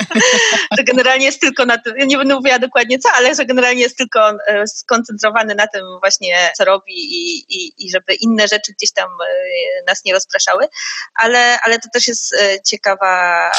to 0.76 0.84
generalnie 0.84 1.26
jest 1.26 1.40
tylko 1.40 1.66
na 1.66 1.78
tym, 1.78 1.94
nie 1.96 2.18
będę 2.18 2.34
mówiła 2.34 2.58
dokładnie 2.58 2.98
co, 2.98 3.08
ale 3.12 3.34
że 3.34 3.44
generalnie 3.44 3.82
jest 3.82 3.96
tylko 3.96 4.30
e, 4.46 4.66
skoncentrowany 4.66 5.54
na 5.54 5.66
tym 5.66 5.82
właśnie, 6.00 6.52
co 6.56 6.64
robi 6.64 6.92
i, 6.94 7.36
i, 7.36 7.86
i 7.86 7.90
żeby 7.90 8.14
inne 8.14 8.48
rzeczy 8.48 8.72
gdzieś 8.72 8.92
tam 8.92 9.08
e, 9.10 9.84
nas 9.86 10.04
nie 10.04 10.12
rozpraszały, 10.12 10.68
ale, 11.14 11.60
ale 11.60 11.78
to 11.78 11.88
też 11.92 12.06
jest 12.06 12.34
e, 12.34 12.62
ciekawa, 12.62 13.50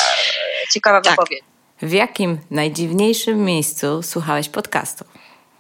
ciekawa 0.74 1.02
tak. 1.02 1.12
wypowiedź. 1.12 1.57
W 1.82 1.92
jakim 1.92 2.38
najdziwniejszym 2.52 3.46
miejscu 3.46 4.04
słuchałeś 4.04 4.50
podcastu? 4.50 5.06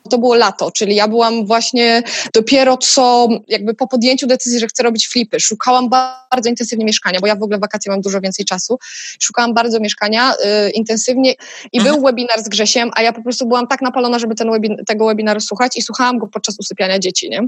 To 0.10 0.18
było 0.18 0.36
lato, 0.36 0.72
czyli 0.72 0.96
ja 0.96 1.08
byłam 1.08 1.46
właśnie 1.46 2.04
dopiero 2.34 2.78
co 2.78 3.28
jakby 3.48 3.74
po 3.74 3.88
podjęciu 3.88 4.28
decyzji, 4.28 4.60
że 4.60 4.68
chcę 4.68 4.84
robić 4.84 5.08
flipy. 5.08 5.40
Szukałam 5.40 5.90
bardzo 5.90 6.50
intensywnie 6.50 6.86
mieszkania, 6.86 7.20
bo 7.20 7.28
ja 7.28 7.36
w 7.36 7.44
ogóle 7.44 7.58
w 7.58 7.62
wakacje 7.62 7.92
mam 7.92 8.02
dużo 8.02 8.22
więcej 8.22 8.46
czasu. 8.46 8.78
Szukałam 9.20 9.54
bardzo 9.54 9.80
mieszkania 9.80 10.34
y, 10.34 10.70
intensywnie 10.72 11.34
i 11.74 11.82
był 11.82 12.02
webinar 12.02 12.44
z 12.44 12.50
Grzesiem, 12.50 12.92
a 12.96 13.02
ja 13.02 13.14
po 13.14 13.24
prostu 13.24 13.48
byłam 13.48 13.68
tak 13.68 13.82
napalona, 13.82 14.20
żeby 14.20 14.36
ten 14.36 14.52
webin 14.52 14.78
tego 14.88 15.08
webinaru 15.08 15.40
słuchać 15.40 15.78
i 15.78 15.82
słuchałam 15.82 16.18
go 16.18 16.28
podczas 16.28 16.56
usypiania 16.60 17.00
dzieci, 17.00 17.30
nie? 17.30 17.48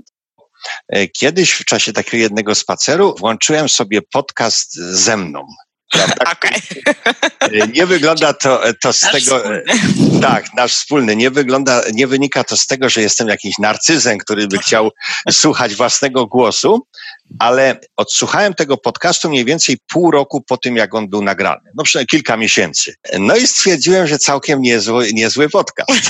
E, 0.87 1.07
kiedyś 1.07 1.51
w 1.51 1.65
czasie 1.65 1.93
takiego 1.93 2.17
jednego 2.17 2.55
spaceru 2.55 3.15
włączyłem 3.19 3.69
sobie 3.69 4.01
podcast 4.01 4.75
ze 4.75 5.17
mną. 5.17 5.47
Okay. 6.33 7.67
Nie 7.73 7.85
wygląda 7.85 8.33
to, 8.33 8.61
to 8.81 8.93
z 8.93 9.01
nasz 9.01 9.11
tego. 9.11 9.37
Wspólny. 9.37 9.63
Tak, 10.21 10.53
nasz 10.53 10.73
wspólny. 10.73 11.15
Nie 11.15 11.31
wygląda, 11.31 11.81
nie 11.93 12.07
wynika 12.07 12.43
to 12.43 12.57
z 12.57 12.65
tego, 12.65 12.89
że 12.89 13.01
jestem 13.01 13.27
jakimś 13.27 13.57
narcyzem, 13.57 14.17
który 14.17 14.47
by 14.47 14.57
chciał 14.57 14.89
słuchać 15.31 15.75
własnego 15.75 16.25
głosu, 16.25 16.87
ale 17.39 17.79
odsłuchałem 17.97 18.53
tego 18.53 18.77
podcastu 18.77 19.29
mniej 19.29 19.45
więcej 19.45 19.77
pół 19.87 20.11
roku 20.11 20.41
po 20.41 20.57
tym, 20.57 20.75
jak 20.75 20.95
on 20.95 21.09
był 21.09 21.21
nagrany. 21.21 21.61
No 21.75 21.83
przynajmniej 21.83 22.07
kilka 22.07 22.37
miesięcy. 22.37 22.95
No 23.19 23.35
i 23.35 23.47
stwierdziłem, 23.47 24.07
że 24.07 24.17
całkiem 24.17 24.61
niezły, 24.61 25.13
niezły 25.13 25.49
podcast. 25.49 26.09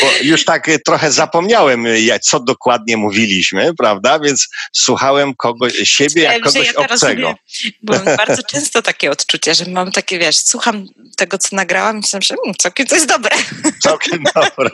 Bo 0.00 0.06
już 0.22 0.44
tak 0.44 0.70
trochę 0.84 1.12
zapomniałem, 1.12 1.86
co 2.22 2.40
dokładnie 2.40 2.96
mówiliśmy, 2.96 3.74
prawda? 3.78 4.18
Więc 4.18 4.48
słuchałem 4.72 5.34
kogoś, 5.34 5.72
siebie 5.84 6.22
jak 6.22 6.42
kogoś 6.42 6.66
ja 6.66 6.80
obcego. 6.80 7.34
bo 7.82 7.94
mam 7.94 8.16
bardzo 8.26 8.42
często 8.42 8.82
takie 8.82 9.10
odczucie, 9.10 9.54
że 9.54 9.64
mam 9.70 9.92
takie, 9.92 10.18
wiesz, 10.18 10.38
słucham 10.38 10.86
tego, 11.16 11.38
co 11.38 11.56
nagrałam 11.56 11.96
i 11.96 12.00
myślę, 12.00 12.20
że 12.22 12.34
hmm, 12.34 12.54
całkiem 12.58 12.86
to 12.86 12.94
jest 12.94 13.08
dobre. 13.08 13.36
Całkiem 13.82 14.24
dobre. 14.34 14.70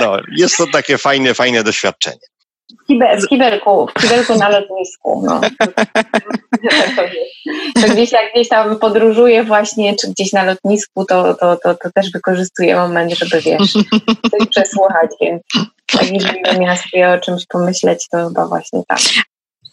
No, 0.00 0.16
jest 0.36 0.56
to 0.56 0.66
takie 0.66 0.98
fajne, 0.98 1.34
fajne 1.34 1.64
doświadczenie. 1.64 2.26
W, 2.82 2.86
kiber, 2.86 3.22
w, 3.22 3.28
kibelku, 3.28 3.86
w 3.86 4.00
kibelku 4.02 4.34
na 4.34 4.48
lotnisku. 4.48 5.22
No. 5.26 5.40
to 7.82 7.94
gdzieś 7.94 8.12
jak 8.12 8.32
gdzieś 8.34 8.48
tam 8.48 8.78
podróżuję 8.78 9.44
właśnie, 9.44 9.96
czy 9.96 10.08
gdzieś 10.08 10.32
na 10.32 10.44
lotnisku, 10.44 11.04
to, 11.04 11.34
to, 11.34 11.56
to, 11.56 11.74
to 11.74 11.90
też 11.94 12.10
wykorzystuję 12.10 12.76
moment, 12.76 13.12
żeby 13.18 13.40
wiesz, 13.40 13.72
coś 14.30 14.48
przesłuchać, 14.50 15.10
więc 15.20 15.42
tak 15.92 16.12
jeżeli 16.12 16.58
miała 16.60 16.76
sobie 16.76 17.08
o 17.08 17.18
czymś 17.18 17.42
pomyśleć, 17.48 18.06
to 18.10 18.28
chyba 18.28 18.46
właśnie 18.46 18.82
tak. 18.88 19.00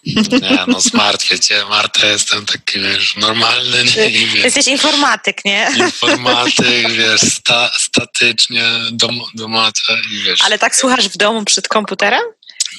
Nie, 0.05 0.63
no 0.67 0.79
zmartwię 0.79 1.39
cię, 1.39 1.55
Marta, 1.69 2.07
jestem 2.07 2.45
taki, 2.45 2.79
wiesz, 2.79 3.15
normalny. 3.17 3.83
Nie, 3.83 4.09
wiesz, 4.09 4.43
Jesteś 4.43 4.67
informatyk, 4.67 5.45
nie? 5.45 5.67
Informatyk, 5.77 6.91
wiesz, 6.91 7.21
sta, 7.21 7.69
statycznie, 7.77 8.63
dom, 8.91 9.19
i 10.11 10.23
wiesz. 10.23 10.39
Ale 10.45 10.59
tak 10.59 10.75
słuchasz 10.75 11.09
w 11.09 11.17
domu 11.17 11.45
przed 11.45 11.67
komputerem? 11.67 12.21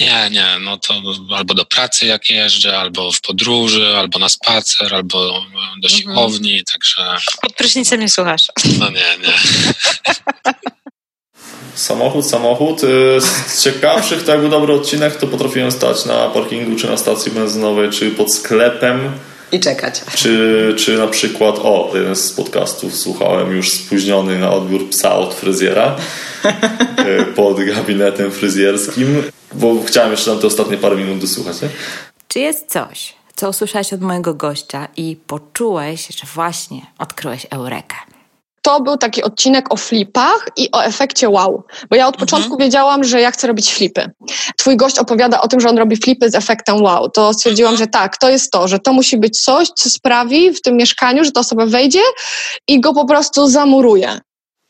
Nie, 0.01 0.31
nie, 0.31 0.59
no 0.61 0.79
to 0.79 0.95
albo 1.37 1.55
do 1.55 1.65
pracy 1.65 2.07
jak 2.07 2.31
jeżdżę, 2.31 2.79
albo 2.79 3.13
w 3.13 3.21
podróży, 3.21 3.97
albo 3.97 4.19
na 4.19 4.29
spacer, 4.29 4.95
albo 4.95 5.19
do 5.83 5.89
mhm. 5.89 6.03
siłowni, 6.03 6.51
mhm. 6.51 6.65
także... 6.65 7.27
Pod 7.43 7.55
prysznicem 7.55 8.01
nie 8.01 8.09
słuchasz? 8.09 8.47
No 8.79 8.91
nie, 8.91 9.19
nie. 9.23 9.35
Samochód, 11.75 12.27
samochód. 12.27 12.85
Y, 12.85 13.21
z 13.21 13.63
ciekawszych, 13.63 14.23
to 14.23 14.33
jakby 14.33 14.49
dobry 14.49 14.75
odcinek, 14.75 15.17
to 15.17 15.27
potrafiłem 15.27 15.73
stać 15.73 16.05
na 16.05 16.29
parkingu, 16.29 16.77
czy 16.77 16.87
na 16.87 16.97
stacji 16.97 17.33
benzynowej, 17.33 17.91
czy 17.91 18.11
pod 18.11 18.35
sklepem. 18.35 19.13
I 19.53 19.61
czekać. 19.61 20.03
Czy, 20.15 20.75
czy 20.79 20.99
na 20.99 21.07
przykład, 21.07 21.59
o, 21.59 21.91
jeden 21.95 22.17
z 22.17 22.33
podcastów 22.33 22.97
słuchałem 22.97 23.57
już 23.57 23.73
spóźniony 23.73 24.39
na 24.39 24.51
odbiór 24.51 24.89
psa 24.89 25.15
od 25.15 25.35
fryzjera 25.35 25.97
y, 27.21 27.25
pod 27.25 27.65
gabinetem 27.65 28.31
fryzjerskim, 28.31 29.23
bo 29.53 29.83
chciałem 29.87 30.11
jeszcze 30.11 30.35
na 30.35 30.41
te 30.41 30.47
ostatnie 30.47 30.77
parę 30.77 30.97
minut 30.97 31.19
dosłuchać. 31.19 31.63
Nie? 31.63 31.69
Czy 32.29 32.39
jest 32.39 32.67
coś, 32.67 33.15
co 33.37 33.49
usłyszałeś 33.49 33.93
od 33.93 34.01
mojego 34.01 34.35
gościa 34.35 34.89
i 34.97 35.17
poczułeś, 35.27 36.07
że 36.07 36.27
właśnie 36.35 36.87
odkryłeś 36.99 37.47
Eurekę? 37.51 37.97
To 38.63 38.81
był 38.81 38.97
taki 38.97 39.23
odcinek 39.23 39.75
o 39.75 39.77
flipach 39.77 40.47
i 40.57 40.69
o 40.73 40.85
efekcie 40.85 41.29
wow. 41.29 41.65
Bo 41.91 41.97
ja 41.97 42.07
od 42.07 42.15
mhm. 42.15 42.29
początku 42.29 42.57
wiedziałam, 42.57 43.05
że 43.05 43.21
ja 43.21 43.31
chcę 43.31 43.47
robić 43.47 43.75
flipy. 43.75 44.11
Twój 44.57 44.77
gość 44.77 44.99
opowiada 44.99 45.41
o 45.41 45.49
tym, 45.49 45.61
że 45.61 45.69
on 45.69 45.79
robi 45.79 45.97
flipy 45.97 46.31
z 46.31 46.35
efektem 46.35 46.83
wow. 46.83 47.11
To 47.11 47.35
stwierdziłam, 47.35 47.77
że 47.77 47.87
tak, 47.87 48.17
to 48.17 48.31
jest 48.31 48.51
to, 48.51 48.69
że 48.69 48.79
to 48.79 48.93
musi 48.93 49.19
być 49.19 49.41
coś, 49.41 49.69
co 49.69 49.91
sprawi 49.91 50.53
w 50.53 50.63
tym 50.63 50.77
mieszkaniu, 50.77 51.25
że 51.25 51.33
ta 51.33 51.41
osoba 51.41 51.67
wejdzie 51.67 52.03
i 52.69 52.81
go 52.81 52.93
po 52.93 53.05
prostu 53.05 53.49
zamuruje. 53.49 54.19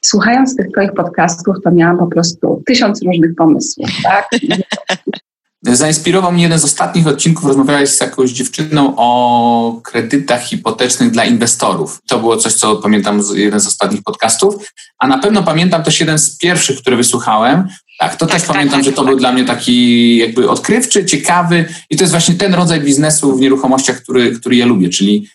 Słuchając 0.04 0.56
tych 0.56 0.66
Twoich 0.73 0.92
podcastów, 0.92 1.56
to 1.64 1.70
miałam 1.70 1.99
po 1.99 2.06
prostu 2.06 2.62
tysiąc 2.66 3.02
różnych 3.02 3.35
pomysłów, 3.35 3.90
tak? 4.02 4.28
Zainspirował 5.62 6.33
mnie 6.33 6.43
jeden 6.43 6.59
z 6.59 6.64
ostatnich 6.64 7.07
odcinków. 7.07 7.45
Rozmawiałeś 7.45 7.90
z 7.90 8.00
jakąś 8.00 8.31
dziewczyną 8.31 8.95
o 8.97 9.81
kredytach 9.85 10.43
hipotecznych 10.43 11.11
dla 11.11 11.25
inwestorów. 11.25 12.00
To 12.09 12.19
było 12.19 12.37
coś, 12.37 12.55
co 12.55 12.76
pamiętam 12.76 13.23
z 13.23 13.31
jeden 13.31 13.61
z 13.61 13.67
ostatnich 13.67 14.02
podcastów. 14.02 14.73
A 14.99 15.07
na 15.07 15.19
pewno 15.19 15.43
pamiętam 15.43 15.83
też 15.83 16.00
jeden 16.00 16.19
z 16.19 16.37
pierwszych, 16.37 16.81
który 16.81 16.97
wysłuchałem. 16.97 17.69
Tak, 17.99 18.17
to 18.17 18.26
tak, 18.26 18.35
też 18.35 18.43
tak, 18.43 18.57
pamiętam, 18.57 18.79
tak, 18.79 18.85
że 18.85 18.93
to 18.93 19.05
był 19.05 19.17
dla 19.17 19.33
mnie 19.33 19.45
taki 19.45 20.17
jakby 20.17 20.50
odkrywczy, 20.50 21.05
ciekawy 21.05 21.64
i 21.90 21.97
to 21.97 22.02
jest 22.02 22.12
właśnie 22.12 22.35
ten 22.35 22.55
rodzaj 22.55 22.81
biznesu 22.81 23.37
w 23.37 23.40
nieruchomościach, 23.40 24.02
który, 24.02 24.33
który 24.33 24.57
ja 24.57 24.67
lubię, 24.67 24.88
czyli 24.88 25.29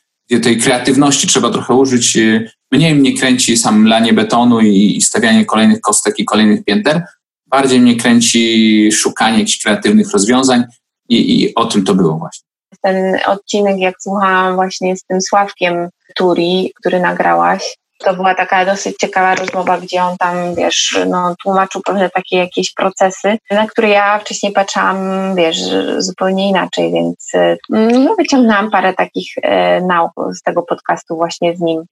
tej 0.43 0.57
kreatywności 0.57 1.27
trzeba 1.27 1.49
trochę 1.49 1.73
użyć. 1.73 2.17
Mniej 2.71 2.95
mnie 2.95 3.17
kręci 3.17 3.57
sam 3.57 3.87
lanie 3.87 4.13
betonu 4.13 4.59
i, 4.59 4.97
i 4.97 5.01
stawianie 5.01 5.45
kolejnych 5.45 5.81
kostek 5.81 6.19
i 6.19 6.25
kolejnych 6.25 6.63
pięter, 6.63 7.01
Bardziej 7.55 7.81
mnie 7.81 7.95
kręci 7.95 8.91
szukanie 8.91 9.39
jakichś 9.39 9.63
kreatywnych 9.63 10.11
rozwiązań 10.11 10.63
i, 11.09 11.43
i 11.43 11.55
o 11.55 11.65
tym 11.65 11.85
to 11.85 11.95
było 11.95 12.17
właśnie. 12.17 12.47
Ten 12.81 13.17
odcinek, 13.25 13.77
jak 13.77 13.95
słuchałam 14.01 14.55
właśnie 14.55 14.97
z 14.97 15.03
tym 15.03 15.21
Sławkiem 15.21 15.89
Turi, 16.15 16.71
który 16.79 16.99
nagrałaś, 16.99 17.77
to 17.99 18.13
była 18.13 18.35
taka 18.35 18.65
dosyć 18.65 18.97
ciekawa 18.97 19.35
rozmowa, 19.35 19.77
gdzie 19.77 20.03
on 20.03 20.17
tam, 20.17 20.55
wiesz, 20.55 20.99
no, 21.09 21.35
tłumaczył 21.43 21.81
pewne 21.85 22.09
takie 22.09 22.37
jakieś 22.37 22.73
procesy, 22.73 23.37
na 23.51 23.67
które 23.67 23.89
ja 23.89 24.19
wcześniej 24.19 24.51
patrzyłam, 24.51 24.97
wiesz, 25.35 25.57
zupełnie 25.97 26.49
inaczej, 26.49 26.91
więc 26.91 27.31
no, 27.69 28.15
wyciągnęłam 28.15 28.71
parę 28.71 28.93
takich 28.93 29.27
e, 29.41 29.81
nauk 29.81 30.11
z 30.33 30.41
tego 30.41 30.63
podcastu 30.63 31.15
właśnie 31.15 31.55
z 31.55 31.61
nim. 31.61 31.83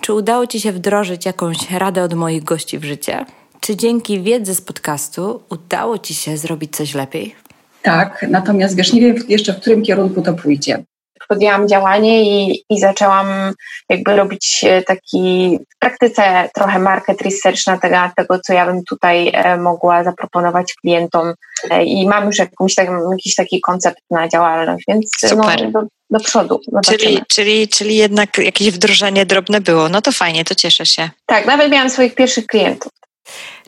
Czy 0.00 0.14
udało 0.14 0.46
Ci 0.46 0.60
się 0.60 0.72
wdrożyć 0.72 1.26
jakąś 1.26 1.70
radę 1.70 2.02
od 2.02 2.14
moich 2.14 2.44
gości 2.44 2.78
w 2.78 2.84
życie? 2.84 3.24
Czy 3.60 3.76
dzięki 3.76 4.22
wiedzy 4.22 4.54
z 4.54 4.60
podcastu 4.60 5.42
udało 5.50 5.98
Ci 5.98 6.14
się 6.14 6.36
zrobić 6.36 6.76
coś 6.76 6.94
lepiej? 6.94 7.34
Tak, 7.82 8.26
natomiast 8.30 8.76
wiesz, 8.76 8.92
nie 8.92 9.00
wiem 9.00 9.16
jeszcze 9.28 9.52
w 9.52 9.60
którym 9.60 9.82
kierunku 9.82 10.22
to 10.22 10.34
pójdzie 10.34 10.84
podjęłam 11.30 11.68
działanie 11.68 12.22
i, 12.22 12.64
i 12.70 12.78
zaczęłam 12.78 13.52
jakby 13.88 14.16
robić 14.16 14.64
e, 14.64 14.82
taki 14.82 15.58
w 15.76 15.78
praktyce 15.78 16.48
trochę 16.54 16.78
market 16.78 17.22
research 17.22 17.66
na 17.66 17.78
temat 17.78 18.12
tego, 18.16 18.38
co 18.38 18.52
ja 18.52 18.66
bym 18.66 18.84
tutaj 18.84 19.30
e, 19.34 19.56
mogła 19.56 20.04
zaproponować 20.04 20.74
klientom 20.74 21.34
e, 21.70 21.84
i 21.84 22.08
mam 22.08 22.26
już 22.26 22.38
jakąś 22.38 22.74
tak, 22.74 22.88
jakiś 23.10 23.34
taki 23.34 23.60
koncept 23.60 23.98
na 24.10 24.28
działalność, 24.28 24.84
więc 24.88 25.10
Super. 25.26 25.70
No, 25.72 25.82
do, 25.82 25.88
do 26.10 26.24
przodu. 26.24 26.60
Czyli, 26.84 27.22
czyli, 27.28 27.68
czyli 27.68 27.96
jednak 27.96 28.38
jakieś 28.38 28.70
wdrożenie 28.70 29.26
drobne 29.26 29.60
było. 29.60 29.88
No 29.88 30.02
to 30.02 30.12
fajnie, 30.12 30.44
to 30.44 30.54
cieszę 30.54 30.86
się. 30.86 31.10
Tak, 31.26 31.46
nawet 31.46 31.72
miałam 31.72 31.90
swoich 31.90 32.14
pierwszych 32.14 32.46
klientów. 32.46 32.92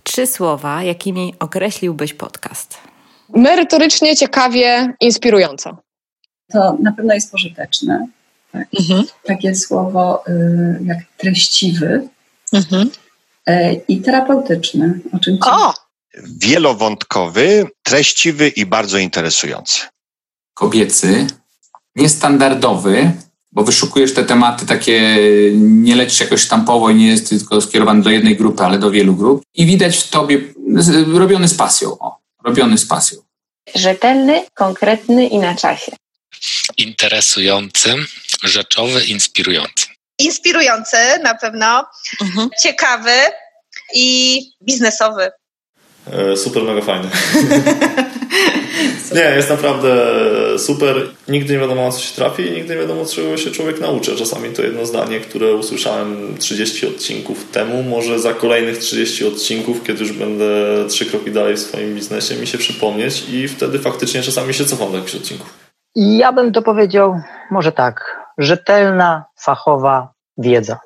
Trzy 0.02 0.26
słowa, 0.26 0.82
jakimi 0.82 1.34
określiłbyś 1.38 2.14
podcast? 2.14 2.78
Merytorycznie, 3.28 4.16
ciekawie, 4.16 4.94
inspirująco 5.00 5.76
to 6.52 6.76
na 6.80 6.92
pewno 6.92 7.14
jest 7.14 7.32
pożyteczne. 7.32 8.06
Tak? 8.52 8.68
Mhm. 8.80 9.04
Takie 9.24 9.54
słowo 9.54 10.24
y, 10.28 10.80
jak 10.84 10.98
treściwy 11.16 12.08
mhm. 12.52 12.90
y, 13.48 13.84
i 13.88 14.00
terapeutyczny. 14.00 15.00
O 15.12 15.18
czym 15.18 15.38
o! 15.46 15.74
Wielowątkowy, 16.40 17.66
treściwy 17.82 18.48
i 18.48 18.66
bardzo 18.66 18.98
interesujący. 18.98 19.80
Kobiecy, 20.54 21.26
niestandardowy, 21.96 23.12
bo 23.52 23.64
wyszukujesz 23.64 24.14
te 24.14 24.24
tematy 24.24 24.66
takie, 24.66 25.18
nie 25.54 25.96
lecisz 25.96 26.20
jakoś 26.20 26.40
sztampowo 26.40 26.90
i 26.90 26.94
nie 26.94 27.08
jest 27.08 27.28
tylko 27.28 27.60
skierowany 27.60 28.02
do 28.02 28.10
jednej 28.10 28.36
grupy, 28.36 28.62
ale 28.62 28.78
do 28.78 28.90
wielu 28.90 29.14
grup. 29.14 29.42
I 29.54 29.66
widać 29.66 29.96
w 29.96 30.10
tobie 30.10 30.40
robiony 31.14 31.48
z 31.48 31.54
pasją. 31.54 31.98
O, 31.98 32.18
robiony 32.44 32.78
z 32.78 32.86
pasją. 32.86 33.18
Rzetelny, 33.74 34.42
konkretny 34.54 35.26
i 35.26 35.38
na 35.38 35.54
czasie 35.54 35.92
interesujący, 36.76 37.94
rzeczowy, 38.42 39.04
inspirujący. 39.04 39.86
Inspirujący 40.18 40.96
na 41.22 41.34
pewno, 41.34 41.86
mhm. 42.20 42.48
ciekawy 42.62 43.12
i 43.94 44.38
biznesowy. 44.62 45.30
E, 46.10 46.36
super, 46.36 46.62
mega 46.62 46.80
fajny. 46.80 47.08
nie, 49.14 49.36
jest 49.36 49.50
naprawdę 49.50 49.96
super. 50.58 50.96
Nigdy 51.28 51.52
nie 51.52 51.60
wiadomo, 51.60 51.92
co 51.92 52.00
się 52.00 52.14
trafi 52.14 52.42
i 52.42 52.50
nigdy 52.50 52.74
nie 52.74 52.80
wiadomo, 52.80 53.04
czego 53.06 53.36
się 53.36 53.50
człowiek 53.50 53.80
nauczy. 53.80 54.16
Czasami 54.16 54.50
to 54.50 54.62
jedno 54.62 54.86
zdanie, 54.86 55.20
które 55.20 55.54
usłyszałem 55.54 56.36
30 56.38 56.86
odcinków 56.86 57.50
temu, 57.50 57.82
może 57.82 58.18
za 58.18 58.34
kolejnych 58.34 58.78
30 58.78 59.26
odcinków, 59.26 59.82
kiedy 59.82 60.00
już 60.00 60.12
będę 60.12 60.46
trzy 60.88 61.06
kroki 61.06 61.30
dalej 61.30 61.56
w 61.56 61.60
swoim 61.60 61.94
biznesie, 61.94 62.34
mi 62.34 62.46
się 62.46 62.58
przypomnieć 62.58 63.24
i 63.28 63.48
wtedy 63.48 63.78
faktycznie 63.78 64.22
czasami 64.22 64.54
się 64.54 64.64
cofam 64.64 64.90
do 64.90 64.96
jakichś 64.96 65.14
odcinków. 65.14 65.54
Ja 65.96 66.32
bym 66.32 66.52
to 66.52 66.62
powiedział 66.62 67.20
może 67.50 67.72
tak. 67.72 68.22
Rzetelna, 68.38 69.24
fachowa 69.40 70.12
wiedza. 70.38 70.78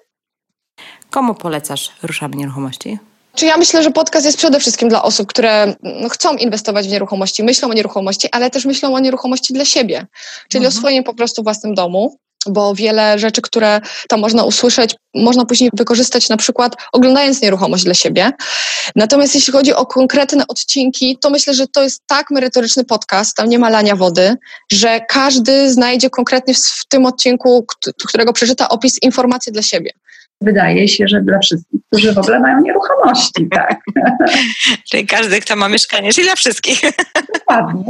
Komu 1.11 1.35
polecasz 1.35 1.93
Ruszamy 2.03 2.37
Nieruchomości? 2.37 2.99
Czy 3.37 3.47
ja 3.47 3.57
myślę, 3.57 3.83
że 3.83 3.91
podcast 3.91 4.27
jest 4.27 4.39
przede 4.39 4.61
wszystkim 4.61 4.89
dla 4.89 5.03
osób, 5.03 5.29
które 5.29 5.75
no, 5.83 6.09
chcą 6.09 6.37
inwestować 6.37 6.89
w 6.89 6.91
nieruchomości, 6.91 7.45
myślą 7.45 7.71
o 7.71 7.73
nieruchomości, 7.73 8.29
ale 8.33 8.51
też 8.51 8.65
myślą 8.65 8.95
o 8.95 8.99
nieruchomości 8.99 9.53
dla 9.53 9.65
siebie, 9.65 10.07
czyli 10.49 10.65
mhm. 10.65 10.79
o 10.79 10.81
swoim 10.81 11.05
po 11.05 11.15
prostu 11.15 11.43
własnym 11.43 11.75
domu 11.75 12.19
bo 12.49 12.75
wiele 12.75 13.19
rzeczy, 13.19 13.43
które 13.43 13.81
tam 14.09 14.21
można 14.21 14.45
usłyszeć, 14.45 14.95
można 15.15 15.45
później 15.45 15.71
wykorzystać 15.73 16.29
na 16.29 16.37
przykład 16.37 16.77
oglądając 16.93 17.43
nieruchomość 17.43 17.85
dla 17.85 17.95
siebie. 17.95 18.31
Natomiast 18.97 19.35
jeśli 19.35 19.53
chodzi 19.53 19.75
o 19.75 19.87
konkretne 19.87 20.45
odcinki, 20.49 21.19
to 21.21 21.31
myślę, 21.31 21.55
że 21.55 21.67
to 21.67 21.83
jest 21.83 22.03
tak 22.07 22.31
merytoryczny 22.31 22.85
podcast, 22.85 23.37
tam 23.37 23.49
nie 23.49 23.59
ma 23.59 23.71
lania 23.71 23.97
wody, 23.97 24.37
że 24.73 25.01
każdy 25.09 25.73
znajdzie 25.73 26.11
konkretnie 26.11 26.55
w 26.55 26.87
tym 26.89 27.07
odcinku, 27.07 27.67
którego 28.09 28.33
przeczyta 28.33 28.69
opis, 28.69 29.03
informacje 29.03 29.53
dla 29.53 29.63
siebie. 29.63 29.91
Wydaje 30.41 30.89
się, 30.89 31.09
że 31.09 31.23
dla 31.23 31.39
wszystkich, 31.39 31.81
którzy 31.87 32.15
w 32.15 32.19
ogóle 32.19 32.41
mają 32.41 32.61
nieruchomości, 32.61 33.49
tak. 33.51 33.81
Czyli 34.91 35.07
każdy, 35.07 35.41
kto 35.41 35.57
ma 35.57 35.69
mieszkanie, 35.69 36.13
czyli 36.13 36.27
dla 36.27 36.37
wszystkich. 36.37 36.81
Dokładnie 37.35 37.85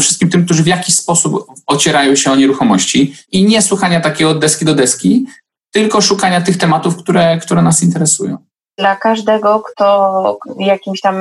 wszystkim 0.00 0.30
tym, 0.30 0.44
którzy 0.44 0.62
w 0.62 0.66
jakiś 0.66 0.94
sposób 0.94 1.46
ocierają 1.66 2.16
się 2.16 2.32
o 2.32 2.36
nieruchomości 2.36 3.14
i 3.32 3.44
nie 3.44 3.62
słuchania 3.62 4.00
takiego 4.00 4.30
od 4.30 4.38
deski 4.38 4.64
do 4.64 4.74
deski, 4.74 5.26
tylko 5.70 6.00
szukania 6.00 6.40
tych 6.40 6.56
tematów, 6.56 6.96
które, 6.96 7.38
które 7.38 7.62
nas 7.62 7.82
interesują. 7.82 8.38
Dla 8.80 8.96
każdego, 8.96 9.60
kto 9.60 10.38
w 10.56 10.60
jakimś 10.60 11.00
tam 11.00 11.16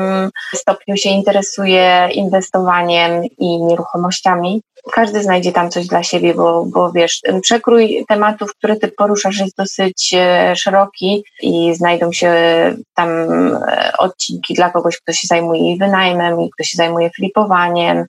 stopniu 0.56 0.98
się 0.98 1.10
interesuje 1.10 2.10
inwestowaniem 2.12 3.24
i 3.38 3.62
nieruchomościami, 3.62 4.62
każdy 4.92 5.24
znajdzie 5.24 5.52
tam 5.52 5.70
coś 5.70 5.88
dla 5.88 6.04
siebie, 6.04 6.34
bo, 6.34 6.66
bo 6.66 6.92
wiesz, 6.92 7.20
ten 7.22 7.42
przekrój 7.42 8.06
tematów, 8.08 8.56
które 8.56 8.76
ty 8.76 8.88
poruszasz, 8.88 9.40
jest 9.40 9.58
dosyć 9.58 10.14
e, 10.18 10.56
szeroki 10.56 11.24
i 11.42 11.76
znajdą 11.76 12.12
się 12.12 12.34
tam 12.96 13.10
e, 13.10 13.92
odcinki 13.98 14.54
dla 14.54 14.70
kogoś, 14.70 14.98
kto 14.98 15.14
się 15.14 15.28
zajmuje 15.28 15.78
wynajmem 15.78 16.42
i 16.42 16.50
kto 16.50 16.64
się 16.64 16.78
zajmuje 16.78 17.10
flipowaniem, 17.10 18.06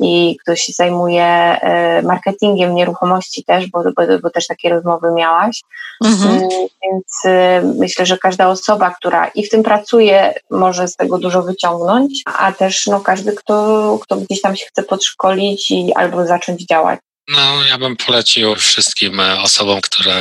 i 0.00 0.36
ktoś 0.42 0.60
się 0.60 0.72
zajmuje 0.72 1.24
e, 1.24 2.02
marketingiem 2.02 2.74
nieruchomości 2.74 3.44
też, 3.44 3.66
bo, 3.66 3.82
bo, 3.82 4.02
bo 4.22 4.30
też 4.30 4.46
takie 4.46 4.70
rozmowy 4.70 5.12
miałaś. 5.14 5.62
Mhm. 6.04 6.30
Mm, 6.30 6.48
więc 6.82 7.06
e, 7.24 7.62
myślę, 7.78 8.06
że 8.06 8.18
każda 8.18 8.48
osoba, 8.48 8.90
która 8.90 9.26
i 9.26 9.46
w 9.46 9.50
tym 9.50 9.62
pracuje, 9.62 10.34
może 10.50 10.88
z 10.88 10.96
tego 10.96 11.18
dużo 11.18 11.42
wyciągnąć, 11.42 12.22
a 12.38 12.52
też 12.52 12.86
no, 12.86 13.00
każdy, 13.00 13.32
kto, 13.32 13.98
kto 14.02 14.16
gdzieś 14.16 14.40
tam 14.40 14.56
się 14.56 14.66
chce 14.66 14.82
podszkolić 14.82 15.70
i 15.70 15.94
albo 15.94 16.26
zacząć 16.26 16.66
działać. 16.66 17.00
No, 17.28 17.64
ja 17.68 17.78
bym 17.78 17.96
polecił 17.96 18.54
wszystkim 18.56 19.20
e, 19.20 19.40
osobom, 19.40 19.80
które 19.80 20.14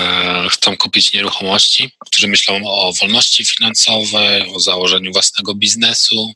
chcą 0.50 0.78
kupić 0.78 1.14
nieruchomości, 1.14 1.92
którzy 2.00 2.28
myślą 2.28 2.62
o 2.66 2.94
wolności 3.02 3.46
finansowej, 3.46 4.54
o 4.56 4.60
założeniu 4.60 5.14
własnego 5.14 5.56
biznesu 5.56 6.34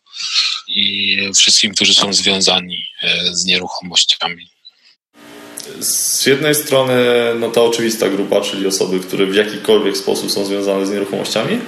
i 0.68 1.18
wszystkim, 1.36 1.74
którzy 1.74 1.94
są 1.94 2.14
związani 2.14 2.88
e, 3.04 3.36
z 3.36 3.46
nieruchomościami. 3.46 4.48
Z 5.80 6.26
jednej 6.26 6.56
strony, 6.56 6.94
no 7.40 7.50
ta 7.50 7.62
oczywista 7.62 8.10
grupa, 8.10 8.42
czyli 8.42 8.68
osoby, 8.68 9.00
które 9.00 9.26
w 9.26 9.36
jakikolwiek 9.36 9.98
sposób 9.98 10.32
są 10.32 10.46
związane 10.46 10.86
z 10.86 10.92
nieruchomościami, 10.92 11.60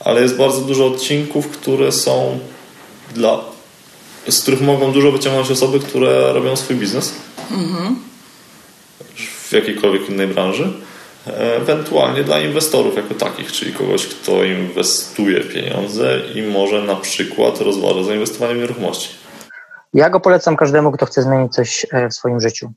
ale 0.00 0.22
jest 0.22 0.36
bardzo 0.36 0.60
dużo 0.60 0.86
odcinków, 0.86 1.48
które 1.48 1.92
są 1.92 2.40
dla, 3.14 3.44
z 4.28 4.40
których 4.40 4.60
mogą 4.60 4.92
dużo 4.92 5.12
wyciągnąć 5.12 5.50
osoby, 5.50 5.80
które 5.80 6.32
robią 6.32 6.56
swój 6.56 6.76
biznes. 6.76 7.14
Mhm 7.50 8.07
w 9.48 9.52
jakiejkolwiek 9.52 10.10
innej 10.10 10.26
branży, 10.26 10.72
ewentualnie 11.36 12.24
dla 12.24 12.38
inwestorów 12.38 12.96
jako 12.96 13.14
takich, 13.14 13.52
czyli 13.52 13.72
kogoś, 13.72 14.06
kto 14.06 14.44
inwestuje 14.44 15.40
pieniądze 15.40 16.20
i 16.34 16.42
może 16.42 16.82
na 16.82 16.96
przykład 16.96 17.60
rozważa 17.60 18.02
zainwestowanie 18.02 18.54
w 18.54 18.58
nieruchomości. 18.58 19.08
Ja 19.94 20.10
go 20.10 20.20
polecam 20.20 20.56
każdemu, 20.56 20.92
kto 20.92 21.06
chce 21.06 21.22
zmienić 21.22 21.52
coś 21.52 21.86
e, 21.92 22.08
w 22.08 22.14
swoim 22.14 22.40
życiu. 22.40 22.72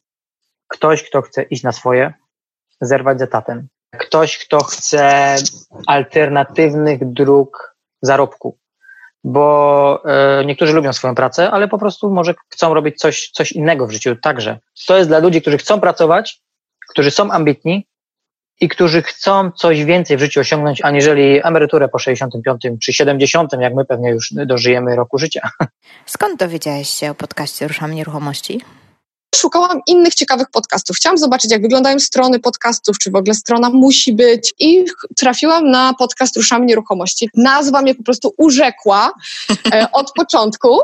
Ktoś, 0.68 1.04
kto 1.04 1.22
chce 1.22 1.44
iść 1.44 1.64
na 1.64 1.72
swoje, 1.72 2.14
zerwać 2.82 3.20
z 3.20 3.22
etatem. 3.22 3.68
Ktoś, 4.00 4.38
kto 4.38 4.64
chce 4.64 5.36
alternatywnych 5.88 7.14
dróg 7.14 7.76
zarobku, 8.02 8.58
bo 9.24 10.04
e, 10.06 10.46
niektórzy 10.46 10.74
lubią 10.74 10.94
swoją 10.94 11.16
pracę, 11.16 11.52
ale 11.52 11.68
po 11.68 11.78
prostu 11.78 12.12
może 12.12 12.34
chcą 12.50 12.74
robić 12.74 12.98
coś, 12.98 13.30
coś 13.34 13.52
innego 13.52 13.88
w 13.88 13.92
życiu 13.92 14.16
także. 14.16 14.60
To 14.88 14.98
jest 14.98 15.10
dla 15.10 15.20
ludzi, 15.20 15.42
którzy 15.42 15.58
chcą 15.58 15.80
pracować, 15.80 16.42
którzy 16.92 17.12
są 17.12 17.32
ambitni 17.32 17.88
i 18.62 18.70
którzy 18.70 19.02
chcą 19.02 19.52
coś 19.52 19.86
więcej 19.86 20.18
w 20.18 20.20
życiu 20.20 20.40
osiągnąć, 20.40 20.82
aniżeli 20.82 21.40
emeryturę 21.44 21.90
po 21.90 22.00
65 22.00 22.62
czy 22.82 22.94
70, 22.94 23.52
jak 23.60 23.74
my 23.74 23.86
pewnie 23.86 24.10
już 24.10 24.34
dożyjemy 24.46 24.96
roku 24.96 25.18
życia. 25.18 25.50
Skąd 26.06 26.40
dowiedziałeś 26.40 26.90
się 26.90 27.12
o 27.12 27.16
podcaście 27.16 27.68
Ruszamy 27.68 27.96
Nieruchomości? 27.96 28.62
Szukałam 29.36 29.82
innych 29.88 30.16
ciekawych 30.16 30.48
podcastów. 30.52 30.98
Chciałam 30.98 31.18
zobaczyć, 31.18 31.52
jak 31.52 31.62
wyglądają 31.62 32.00
strony 32.00 32.40
podcastów, 32.40 32.98
czy 32.98 33.12
w 33.12 33.16
ogóle 33.16 33.34
strona 33.34 33.70
musi 33.70 34.14
być. 34.14 34.54
I 34.60 34.86
trafiłam 35.18 35.72
na 35.72 35.94
podcast 35.94 36.38
Ruszamy 36.38 36.66
Nieruchomości. 36.66 37.30
Nazwa 37.36 37.82
mnie 37.82 37.96
po 37.96 38.04
prostu 38.04 38.34
urzekła 38.38 39.14
e, 39.74 39.92
od 39.92 40.12
początku. 40.12 40.80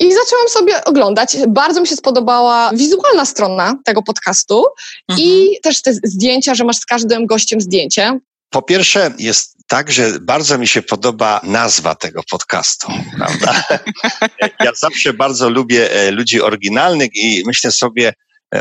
I 0.00 0.14
zaczęłam 0.14 0.48
sobie 0.48 0.84
oglądać. 0.84 1.36
Bardzo 1.48 1.80
mi 1.80 1.86
się 1.86 1.96
spodobała 1.96 2.70
wizualna 2.74 3.24
strona 3.24 3.78
tego 3.84 4.02
podcastu 4.02 4.64
mhm. 5.08 5.28
i 5.28 5.58
też 5.62 5.82
te 5.82 5.94
zdjęcia, 5.94 6.54
że 6.54 6.64
masz 6.64 6.76
z 6.76 6.86
każdym 6.86 7.26
gościem 7.26 7.60
zdjęcie. 7.60 8.18
Po 8.50 8.62
pierwsze, 8.62 9.12
jest 9.18 9.56
tak, 9.68 9.92
że 9.92 10.12
bardzo 10.20 10.58
mi 10.58 10.68
się 10.68 10.82
podoba 10.82 11.40
nazwa 11.42 11.94
tego 11.94 12.22
podcastu, 12.30 12.86
prawda? 13.16 13.64
ja 14.64 14.72
zawsze 14.74 15.12
bardzo 15.12 15.50
lubię 15.50 15.92
e, 15.92 16.10
ludzi 16.10 16.42
oryginalnych 16.42 17.10
i 17.14 17.42
myślę 17.46 17.72
sobie, 17.72 18.12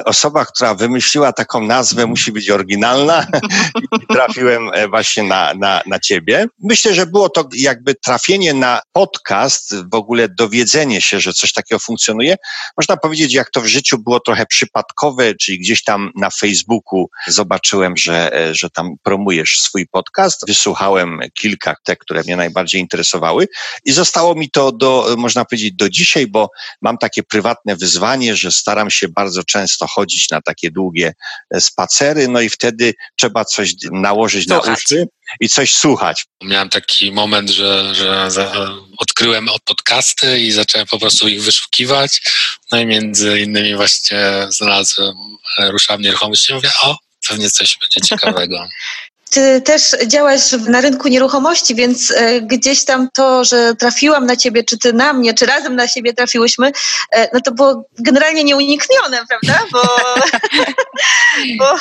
osoba, 0.05 0.45
która 0.45 0.75
wymyśliła 0.75 1.33
taką 1.33 1.61
nazwę, 1.61 2.05
musi 2.05 2.31
być 2.31 2.49
oryginalna 2.49 3.27
i 4.01 4.07
trafiłem 4.13 4.69
e, 4.73 4.87
właśnie 4.87 5.23
na, 5.23 5.53
na, 5.53 5.81
na 5.85 5.99
ciebie. 5.99 6.47
Myślę, 6.63 6.93
że 6.93 7.05
było 7.05 7.29
to 7.29 7.49
jakby 7.53 7.95
trafienie 7.95 8.53
na 8.53 8.81
podcast, 8.91 9.75
w 9.91 9.95
ogóle 9.95 10.29
dowiedzenie 10.29 11.01
się, 11.01 11.19
że 11.19 11.33
coś 11.33 11.53
takiego 11.53 11.79
funkcjonuje. 11.79 12.35
Można 12.77 12.97
powiedzieć, 12.97 13.33
jak 13.33 13.51
to 13.51 13.61
w 13.61 13.65
życiu 13.65 13.97
było 13.97 14.19
trochę 14.19 14.45
przypadkowe, 14.45 15.35
czyli 15.35 15.59
gdzieś 15.59 15.83
tam 15.83 16.11
na 16.15 16.29
Facebooku 16.29 17.09
zobaczyłem, 17.27 17.97
że, 17.97 18.33
e, 18.33 18.55
że 18.55 18.69
tam 18.69 18.95
promujesz 19.03 19.59
swój 19.59 19.87
podcast. 19.87 20.47
Wysłuchałem 20.47 21.19
kilka 21.33 21.75
te, 21.83 21.95
które 21.95 22.23
mnie 22.23 22.35
najbardziej 22.35 22.81
interesowały 22.81 23.47
i 23.85 23.91
zostało 23.91 24.35
mi 24.35 24.49
to 24.49 24.71
do, 24.71 25.15
można 25.17 25.45
powiedzieć, 25.45 25.73
do 25.73 25.89
dzisiaj, 25.89 26.27
bo 26.27 26.49
mam 26.81 26.97
takie 26.97 27.23
prywatne 27.23 27.75
wyzwanie, 27.75 28.35
że 28.35 28.51
staram 28.51 28.91
się 28.91 29.07
bardzo 29.07 29.43
często 29.43 29.84
chodzić 29.87 30.29
na 30.29 30.41
takie 30.41 30.71
długie 30.71 31.13
e, 31.55 31.61
spacery, 31.61 32.27
no 32.27 32.41
i 32.41 32.49
wtedy 32.49 32.93
trzeba 33.19 33.45
coś 33.45 33.73
nałożyć 33.91 34.47
Słuchać. 34.47 34.67
na 34.67 34.73
uszy 34.73 35.07
i 35.39 35.49
coś 35.49 35.73
słuchać. 35.73 36.25
Miałem 36.43 36.69
taki 36.69 37.11
moment, 37.11 37.49
że, 37.49 37.95
że 37.95 38.51
odkryłem 38.97 39.47
podcasty 39.65 40.39
i 40.39 40.51
zacząłem 40.51 40.87
po 40.87 40.99
prostu 40.99 41.27
ich 41.27 41.43
wyszukiwać. 41.43 42.21
No 42.71 42.79
i 42.79 42.85
między 42.85 43.39
innymi 43.39 43.75
właśnie 43.75 44.47
znalazłem 44.49 45.15
Ruszam 45.59 46.01
Nieruchomości 46.01 46.51
i 46.51 46.55
mówię, 46.55 46.69
o, 46.83 46.97
pewnie 47.27 47.49
coś 47.51 47.77
będzie 47.81 48.09
ciekawego. 48.09 48.67
Ty 49.29 49.61
też 49.61 49.95
działasz 50.07 50.51
na 50.51 50.81
rynku 50.81 51.07
nieruchomości, 51.07 51.75
więc 51.75 52.11
e, 52.11 52.41
gdzieś 52.41 52.85
tam 52.85 53.09
to, 53.13 53.43
że 53.43 53.75
trafiłam 53.75 54.25
na 54.25 54.35
ciebie, 54.35 54.63
czy 54.63 54.77
ty 54.77 54.93
na 54.93 55.13
mnie, 55.13 55.33
czy 55.33 55.45
razem 55.45 55.75
na 55.75 55.87
siebie 55.87 56.13
trafiłyśmy, 56.13 56.71
e, 57.11 57.29
no 57.33 57.41
to 57.41 57.51
było 57.51 57.89
generalnie 57.99 58.43
nieuniknione, 58.43 59.25
prawda? 59.27 59.65
Bo, 59.71 59.81
bo 61.59 61.79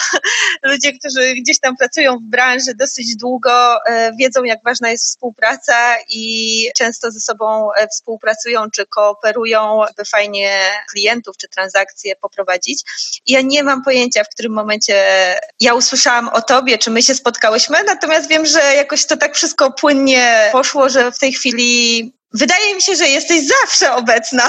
ludzie, 0.63 0.93
którzy 0.93 1.35
gdzieś 1.35 1.61
tam 1.61 1.77
pracują 1.77 2.19
w 2.19 2.23
branży 2.23 2.75
dosyć 2.75 3.17
długo, 3.17 3.87
e, 3.87 4.13
wiedzą, 4.19 4.45
jak 4.45 4.59
ważna 4.65 4.91
jest 4.91 5.05
współpraca 5.05 5.97
i 6.09 6.69
często 6.77 7.11
ze 7.11 7.21
sobą 7.21 7.69
współpracują, 7.91 8.71
czy 8.71 8.87
kooperują, 8.87 9.81
by 9.97 10.05
fajnie 10.05 10.61
klientów, 10.91 11.37
czy 11.37 11.49
transakcje 11.49 12.17
poprowadzić. 12.17 12.83
I 13.27 13.33
ja 13.33 13.41
nie 13.41 13.63
mam 13.63 13.83
pojęcia, 13.83 14.25
w 14.25 14.29
którym 14.29 14.53
momencie 14.53 15.05
ja 15.61 15.75
usłyszałam 15.75 16.29
o 16.29 16.43
tobie, 16.43 16.79
czy 16.79 16.91
my 16.91 17.03
się 17.03 17.15
spotkaliśmy, 17.15 17.34
spotkałyśmy, 17.35 17.79
natomiast 17.87 18.29
wiem, 18.29 18.47
że 18.47 18.61
jakoś 18.61 19.07
to 19.07 19.17
tak 19.17 19.35
wszystko 19.35 19.71
płynnie 19.73 20.49
poszło, 20.53 20.89
że 20.89 21.13
w 21.13 21.19
tej 21.19 21.33
chwili 21.33 22.13
Wydaje 22.37 22.75
mi 22.75 22.83
się, 22.83 22.97
że 22.97 23.09
jesteś 23.09 23.41
zawsze 23.47 23.95
obecna 23.95 24.49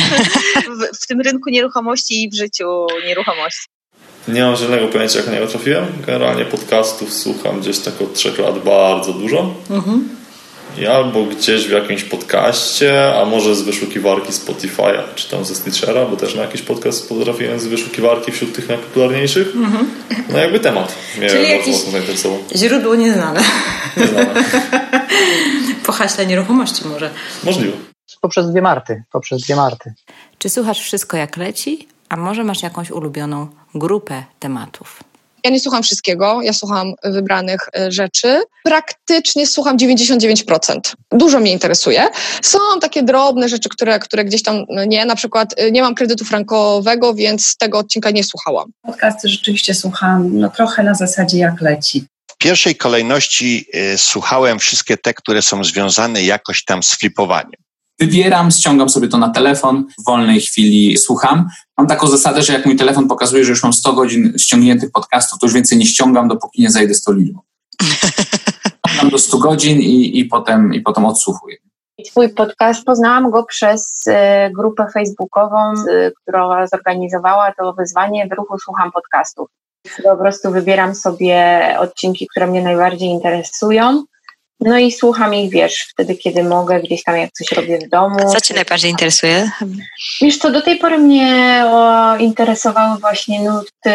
w, 0.92 1.02
w, 1.02 1.06
tym 1.06 1.20
rynku 1.20 1.50
nieruchomości 1.50 2.22
i 2.22 2.30
w 2.30 2.34
życiu 2.34 2.86
nieruchomości. 3.06 3.66
Nie 4.28 4.42
mam 4.42 4.56
żadnego 4.56 4.88
pojęcia, 4.88 5.18
jak 5.18 5.26
na 5.26 5.32
niego 5.32 5.46
trafiłem. 5.46 5.86
Generalnie 6.06 6.44
podcastów 6.44 7.12
słucham 7.12 7.60
gdzieś 7.60 7.78
tak 7.78 8.02
od 8.02 8.14
trzech 8.14 8.38
lat 8.38 8.58
bardzo 8.58 9.12
dużo. 9.12 9.54
Mhm. 9.70 10.08
I 10.78 10.86
albo 10.86 11.24
gdzieś 11.24 11.66
w 11.66 11.70
jakimś 11.70 12.04
podcaście, 12.04 13.14
a 13.14 13.24
może 13.24 13.54
z 13.54 13.62
wyszukiwarki 13.62 14.32
Spotify'a, 14.32 15.02
czy 15.14 15.30
tam 15.30 15.44
ze 15.44 15.54
Stitchera, 15.54 16.04
bo 16.04 16.16
też 16.16 16.34
na 16.34 16.42
jakiś 16.42 16.62
podcast 16.62 17.08
potrafiłem 17.08 17.60
z 17.60 17.66
wyszukiwarki 17.66 18.32
wśród 18.32 18.54
tych 18.54 18.68
najpopularniejszych. 18.68 19.56
Mm-hmm. 19.56 19.84
No 20.28 20.38
jakby 20.38 20.60
temat 20.60 20.94
mnie 21.18 21.30
Czyli 21.30 21.54
bardzo 21.56 21.70
mocno 21.70 21.92
zainteresował. 21.92 22.38
Źródło 22.56 22.94
nieznane. 22.94 23.40
Nieznane. 23.96 24.44
po 25.86 25.92
haśle 25.92 26.26
nieruchomości 26.26 26.88
może. 26.88 27.10
Możliwe. 27.44 27.76
Poprzez 28.20 28.50
dwie 28.50 28.62
Marty. 28.62 29.02
Poprzez 29.12 29.42
dwie 29.42 29.56
Marty. 29.56 29.94
Czy 30.38 30.48
słuchasz 30.48 30.80
wszystko 30.80 31.16
jak 31.16 31.36
leci, 31.36 31.88
a 32.08 32.16
może 32.16 32.44
masz 32.44 32.62
jakąś 32.62 32.90
ulubioną 32.90 33.48
grupę 33.74 34.24
tematów? 34.38 35.11
Ja 35.44 35.50
nie 35.50 35.60
słucham 35.60 35.82
wszystkiego, 35.82 36.42
ja 36.42 36.52
słucham 36.52 36.94
wybranych 37.04 37.68
e, 37.76 37.92
rzeczy. 37.92 38.42
Praktycznie 38.64 39.46
słucham 39.46 39.76
99%. 39.76 40.80
Dużo 41.10 41.40
mnie 41.40 41.52
interesuje. 41.52 42.08
Są 42.42 42.58
takie 42.80 43.02
drobne 43.02 43.48
rzeczy, 43.48 43.68
które, 43.68 43.98
które 43.98 44.24
gdzieś 44.24 44.42
tam 44.42 44.64
no 44.68 44.84
nie, 44.84 45.04
na 45.04 45.16
przykład 45.16 45.54
nie 45.72 45.82
mam 45.82 45.94
kredytu 45.94 46.24
frankowego, 46.24 47.14
więc 47.14 47.56
tego 47.56 47.78
odcinka 47.78 48.10
nie 48.10 48.24
słuchałam. 48.24 48.70
Podcasty 48.82 49.28
rzeczywiście 49.28 49.74
słucham 49.74 50.38
no, 50.38 50.50
trochę 50.50 50.82
na 50.82 50.94
zasadzie 50.94 51.38
jak 51.38 51.60
leci. 51.60 52.04
W 52.26 52.38
pierwszej 52.38 52.76
kolejności 52.76 53.66
y, 53.94 53.98
słuchałem 53.98 54.58
wszystkie 54.58 54.96
te, 54.96 55.14
które 55.14 55.42
są 55.42 55.64
związane 55.64 56.22
jakoś 56.22 56.64
tam 56.64 56.82
z 56.82 56.94
flipowaniem 56.94 57.62
wybieram, 58.00 58.50
ściągam 58.50 58.88
sobie 58.88 59.08
to 59.08 59.18
na 59.18 59.30
telefon, 59.30 59.84
w 60.00 60.04
wolnej 60.04 60.40
chwili 60.40 60.98
słucham. 60.98 61.48
Mam 61.78 61.86
taką 61.86 62.06
zasadę, 62.06 62.42
że 62.42 62.52
jak 62.52 62.66
mój 62.66 62.76
telefon 62.76 63.08
pokazuje, 63.08 63.44
że 63.44 63.50
już 63.50 63.62
mam 63.62 63.72
100 63.72 63.92
godzin 63.92 64.32
ściągniętych 64.38 64.90
podcastów, 64.90 65.38
to 65.38 65.46
już 65.46 65.54
więcej 65.54 65.78
nie 65.78 65.86
ściągam, 65.86 66.28
dopóki 66.28 66.62
nie 66.62 66.70
zajdę 66.70 66.94
z 66.94 67.02
tą 67.02 67.12
liczbą. 67.12 67.40
Ściągam 68.88 69.10
do 69.10 69.18
100 69.18 69.38
godzin 69.38 69.80
i, 69.80 70.18
i, 70.18 70.24
potem, 70.24 70.74
i 70.74 70.80
potem 70.80 71.04
odsłuchuję. 71.04 71.56
Twój 72.10 72.28
podcast 72.28 72.84
poznałam 72.84 73.30
go 73.30 73.44
przez 73.44 74.04
e, 74.06 74.50
grupę 74.50 74.86
facebookową, 74.94 75.72
która 76.22 76.66
zorganizowała 76.66 77.52
to 77.58 77.72
wyzwanie 77.72 78.28
w 78.28 78.32
ruchu 78.32 78.58
Słucham 78.58 78.92
Podcastów. 78.92 79.48
Po 80.02 80.16
prostu 80.16 80.50
wybieram 80.50 80.94
sobie 80.94 81.76
odcinki, 81.78 82.26
które 82.26 82.46
mnie 82.46 82.62
najbardziej 82.62 83.08
interesują 83.08 84.04
no 84.64 84.78
i 84.78 84.92
słucham 84.92 85.34
ich, 85.34 85.50
wiesz, 85.50 85.86
wtedy, 85.90 86.14
kiedy 86.14 86.44
mogę, 86.44 86.80
gdzieś 86.80 87.02
tam 87.02 87.16
jak 87.16 87.32
coś 87.32 87.52
robię 87.52 87.78
w 87.78 87.88
domu. 87.88 88.16
Co 88.32 88.40
Cię 88.40 88.54
najbardziej 88.54 88.90
interesuje? 88.90 89.50
Wiesz 90.20 90.38
co, 90.38 90.50
do 90.50 90.62
tej 90.62 90.78
pory 90.78 90.98
mnie 90.98 91.62
o, 91.66 92.16
interesowały 92.16 92.98
właśnie 92.98 93.40
nuty 93.40 93.90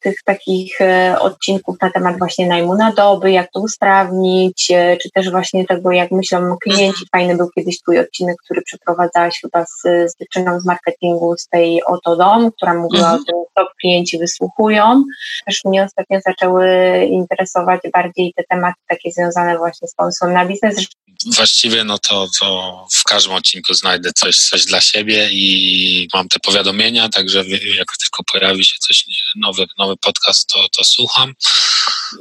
tych 0.00 0.22
takich 0.24 0.80
e, 0.80 1.16
odcinków 1.20 1.76
na 1.82 1.90
temat 1.90 2.18
właśnie 2.18 2.46
najmu 2.46 2.74
na 2.74 2.92
doby, 2.92 3.30
jak 3.30 3.50
to 3.52 3.60
usprawnić, 3.60 4.70
e, 4.74 4.96
czy 4.96 5.10
też 5.10 5.30
właśnie 5.30 5.66
tego, 5.66 5.92
jak 5.92 6.10
myślą 6.10 6.56
klienci. 6.62 6.86
Mhm. 6.86 7.06
Fajny 7.12 7.36
był 7.36 7.50
kiedyś 7.50 7.80
twój 7.80 7.98
odcinek, 7.98 8.36
który 8.44 8.62
przeprowadzałaś 8.62 9.40
chyba 9.40 9.64
z, 9.64 9.82
z 9.82 10.18
dziewczyną 10.20 10.60
z 10.60 10.64
marketingu 10.64 11.36
z 11.36 11.48
tej 11.48 11.84
Oto 11.84 12.16
Dom, 12.16 12.52
która 12.52 12.74
mówiła 12.74 13.12
mhm. 13.12 13.20
o 13.20 13.24
tym, 13.24 13.36
co 13.54 13.66
klienci 13.80 14.18
wysłuchują. 14.18 15.02
Też 15.46 15.64
mnie 15.64 15.84
ostatnio 15.84 16.18
zaczęły 16.26 16.68
interesować 17.10 17.80
bardziej 17.92 18.32
te 18.36 18.44
tematy 18.48 18.80
takie 18.88 19.10
związane 19.10 19.58
właśnie 19.58 19.65
sponsorem 19.74 20.34
na 20.34 20.44
biznes. 20.46 20.86
Właściwie 21.24 21.84
no 21.84 21.98
to, 21.98 22.28
to 22.40 22.86
w 22.92 23.04
każdym 23.04 23.32
odcinku 23.32 23.74
znajdę 23.74 24.10
coś, 24.12 24.38
coś 24.38 24.64
dla 24.64 24.80
siebie 24.80 25.28
i 25.32 26.08
mam 26.14 26.28
te 26.28 26.38
powiadomienia, 26.38 27.08
także 27.08 27.44
jak 27.48 27.96
tylko 27.96 28.24
pojawi 28.32 28.64
się 28.64 28.74
coś, 28.80 29.04
nowy, 29.36 29.66
nowy 29.78 29.94
podcast, 29.96 30.48
to, 30.48 30.68
to 30.76 30.84
słucham. 30.84 31.34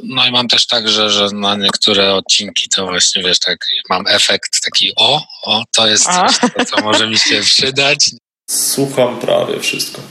No 0.04 0.26
i 0.26 0.32
mam 0.32 0.48
też 0.48 0.68
tak, 0.68 0.90
że, 0.90 1.10
że 1.10 1.28
na 1.34 1.56
niektóre 1.56 2.14
odcinki 2.14 2.70
to 2.70 2.86
właśnie, 2.86 3.24
wiesz, 3.24 3.40
tak 3.40 3.58
mam 3.90 4.08
efekt 4.08 4.62
taki 4.64 4.92
o, 4.96 5.22
o, 5.44 5.64
to 5.76 5.88
jest 5.88 6.06
coś, 6.06 6.40
to, 6.40 6.66
co 6.66 6.82
może 6.82 7.08
mi 7.08 7.20
się 7.20 7.42
przydać. 7.42 8.10
Słucham 8.50 9.20
prawie 9.20 9.60
wszystko. 9.60 10.02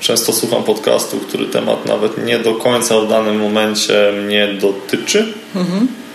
Często 0.00 0.32
słucham 0.32 0.64
podcastu, 0.64 1.20
który 1.20 1.46
temat 1.46 1.86
nawet 1.86 2.24
nie 2.24 2.38
do 2.38 2.54
końca 2.54 3.00
w 3.00 3.08
danym 3.08 3.40
momencie 3.40 4.12
mnie 4.12 4.48
dotyczy. 4.48 5.34
Mhm 5.54 6.05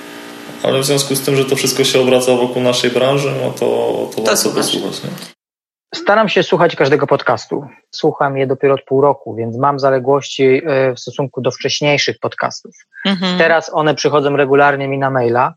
ale 0.63 0.79
w 0.79 0.85
związku 0.85 1.15
z 1.15 1.21
tym, 1.21 1.35
że 1.35 1.45
to 1.45 1.55
wszystko 1.55 1.83
się 1.83 2.01
obraca 2.01 2.35
wokół 2.35 2.61
naszej 2.61 2.91
branży, 2.91 3.33
no 3.43 3.51
to, 3.51 3.59
to, 4.15 4.21
to 4.21 4.21
warto 4.21 4.49
posłuchać. 4.49 5.03
Nie? 5.03 5.09
Staram 5.95 6.29
się 6.29 6.43
słuchać 6.43 6.75
każdego 6.75 7.07
podcastu. 7.07 7.65
Słucham 7.91 8.37
je 8.37 8.47
dopiero 8.47 8.73
od 8.73 8.83
pół 8.83 9.01
roku, 9.01 9.35
więc 9.35 9.57
mam 9.57 9.79
zaległości 9.79 10.61
e, 10.65 10.93
w 10.93 10.99
stosunku 10.99 11.41
do 11.41 11.51
wcześniejszych 11.51 12.19
podcastów. 12.19 12.75
Mhm. 13.05 13.37
Teraz 13.37 13.71
one 13.73 13.95
przychodzą 13.95 14.35
regularnie 14.35 14.87
mi 14.87 14.97
na 14.97 15.09
maila, 15.09 15.53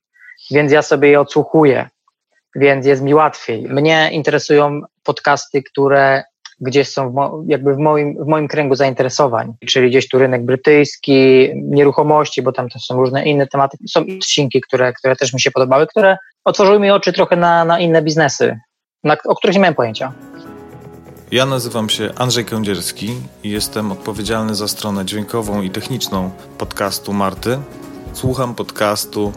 więc 0.51 0.73
ja 0.73 0.83
sobie 0.83 1.09
je 1.09 1.21
odsłuchuję, 1.21 1.89
więc 2.55 2.87
jest 2.87 3.03
mi 3.03 3.15
łatwiej. 3.15 3.63
Mnie 3.63 4.11
interesują 4.13 4.81
podcasty, 5.03 5.63
które 5.63 6.25
gdzieś 6.61 6.89
są 6.89 7.11
w 7.11 7.49
jakby 7.49 7.75
w 7.75 7.79
moim, 7.79 8.25
w 8.25 8.27
moim 8.27 8.49
kręgu 8.49 8.75
zainteresowań, 8.75 9.53
czyli 9.67 9.91
gdzieś 9.91 10.09
tu 10.09 10.19
rynek 10.19 10.45
brytyjski, 10.45 11.49
nieruchomości, 11.55 12.43
bo 12.43 12.53
tam 12.53 12.69
też 12.69 12.83
są 12.83 12.97
różne 12.97 13.25
inne 13.25 13.47
tematy. 13.47 13.77
Są 13.89 14.01
odcinki, 14.01 14.61
które, 14.61 14.93
które 14.93 15.17
też 15.17 15.33
mi 15.33 15.41
się 15.41 15.51
podobały, 15.51 15.87
które 15.87 16.17
otworzyły 16.45 16.81
mi 16.81 16.91
oczy 16.91 17.13
trochę 17.13 17.37
na, 17.37 17.65
na 17.65 17.81
inne 17.81 18.03
biznesy, 18.03 18.59
na, 19.05 19.17
o 19.25 19.37
których 19.37 19.57
nie 19.57 19.61
miałem 19.61 19.75
pojęcia. 19.75 20.13
Ja 21.31 21.47
nazywam 21.47 21.89
się 21.89 22.11
Andrzej 22.17 22.45
Kędzierski 22.45 23.15
i 23.43 23.51
jestem 23.51 23.93
odpowiedzialny 23.93 24.55
za 24.55 24.69
stronę 24.69 25.05
dźwiękową 25.05 25.63
i 25.63 25.71
techniczną 25.71 26.31
podcastu 26.59 27.13
Marty. 27.13 27.59
Słucham 28.13 28.55
podcastu 28.55 29.33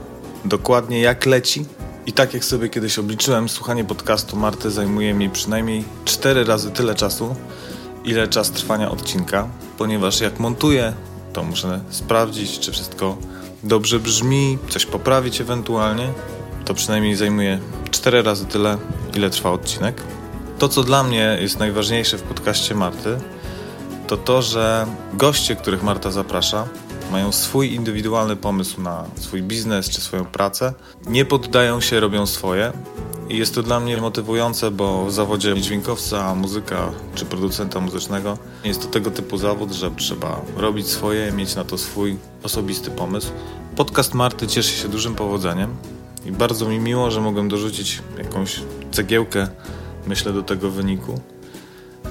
dokładnie 0.46 1.02
jak 1.02 1.26
leci 1.26 1.66
i 2.08 2.14
tak 2.14 2.34
jak 2.34 2.46
sobie 2.46 2.70
kiedyś 2.70 3.00
obliczyłem, 3.00 3.50
słuchanie 3.50 3.86
podcastu 3.86 4.38
Marty 4.38 4.72
zajmuje 4.72 5.14
mi 5.14 5.30
przynajmniej 5.30 5.84
4 6.06 6.44
razy 6.44 6.72
tyle 6.72 6.96
czasu, 6.96 7.36
ile 8.06 8.28
czas 8.28 8.52
trwania 8.52 8.92
odcinka, 8.92 9.48
ponieważ 9.78 10.22
jak 10.22 10.40
montuję, 10.40 10.94
to 11.34 11.44
muszę 11.44 11.80
sprawdzić, 11.90 12.60
czy 12.60 12.72
wszystko 12.72 13.18
dobrze 13.64 14.00
brzmi, 14.00 14.58
coś 14.70 14.86
poprawić 14.86 15.42
ewentualnie. 15.42 16.14
To 16.66 16.74
przynajmniej 16.74 17.16
zajmuje 17.16 17.60
4 17.92 18.22
razy 18.22 18.46
tyle, 18.46 18.78
ile 19.16 19.30
trwa 19.30 19.52
odcinek. 19.52 20.02
To, 20.60 20.70
co 20.70 20.84
dla 20.84 21.04
mnie 21.04 21.38
jest 21.42 21.60
najważniejsze 21.60 22.18
w 22.18 22.24
podcaście 22.24 22.76
Marty, 22.76 23.18
to 24.08 24.18
to, 24.18 24.42
że 24.42 24.88
goście, 25.14 25.56
których 25.56 25.84
Marta 25.84 26.12
zaprasza, 26.12 26.68
mają 27.12 27.32
swój 27.32 27.74
indywidualny 27.74 28.36
pomysł 28.36 28.82
na 28.82 29.06
swój 29.16 29.42
biznes 29.44 29.90
czy 29.90 30.02
swoją 30.02 30.26
pracę, 30.26 30.74
nie 31.08 31.26
poddają 31.26 31.82
się, 31.82 32.00
robią 32.00 32.26
swoje. 32.26 32.74
I 33.30 33.38
jest 33.38 33.56
to 33.56 33.64
dla 33.64 33.80
mnie 33.80 33.98
motywujące, 33.98 34.72
bo 34.72 35.06
w 35.06 35.12
zawodzie 35.12 35.62
dźwiękowca, 35.62 36.36
muzyka 36.36 36.92
czy 37.16 37.26
producenta 37.26 37.80
muzycznego 37.80 38.38
jest 38.64 38.82
to 38.82 38.88
tego 38.88 39.12
typu 39.12 39.38
zawód, 39.38 39.72
że 39.72 39.92
trzeba 39.92 40.42
robić 40.58 40.88
swoje, 40.88 41.32
mieć 41.32 41.56
na 41.56 41.64
to 41.64 41.78
swój 41.78 42.18
osobisty 42.44 42.92
pomysł. 42.92 43.32
Podcast 43.76 44.14
Marty 44.14 44.48
cieszy 44.48 44.82
się 44.82 44.88
dużym 44.88 45.16
powodzeniem 45.16 45.76
i 46.26 46.32
bardzo 46.32 46.70
mi 46.70 46.80
miło, 46.80 47.12
że 47.12 47.22
mogłem 47.22 47.50
dorzucić 47.50 48.02
jakąś 48.18 48.60
cegiełkę, 48.92 49.48
myślę, 50.08 50.34
do 50.34 50.44
tego 50.44 50.72
wyniku, 50.72 51.22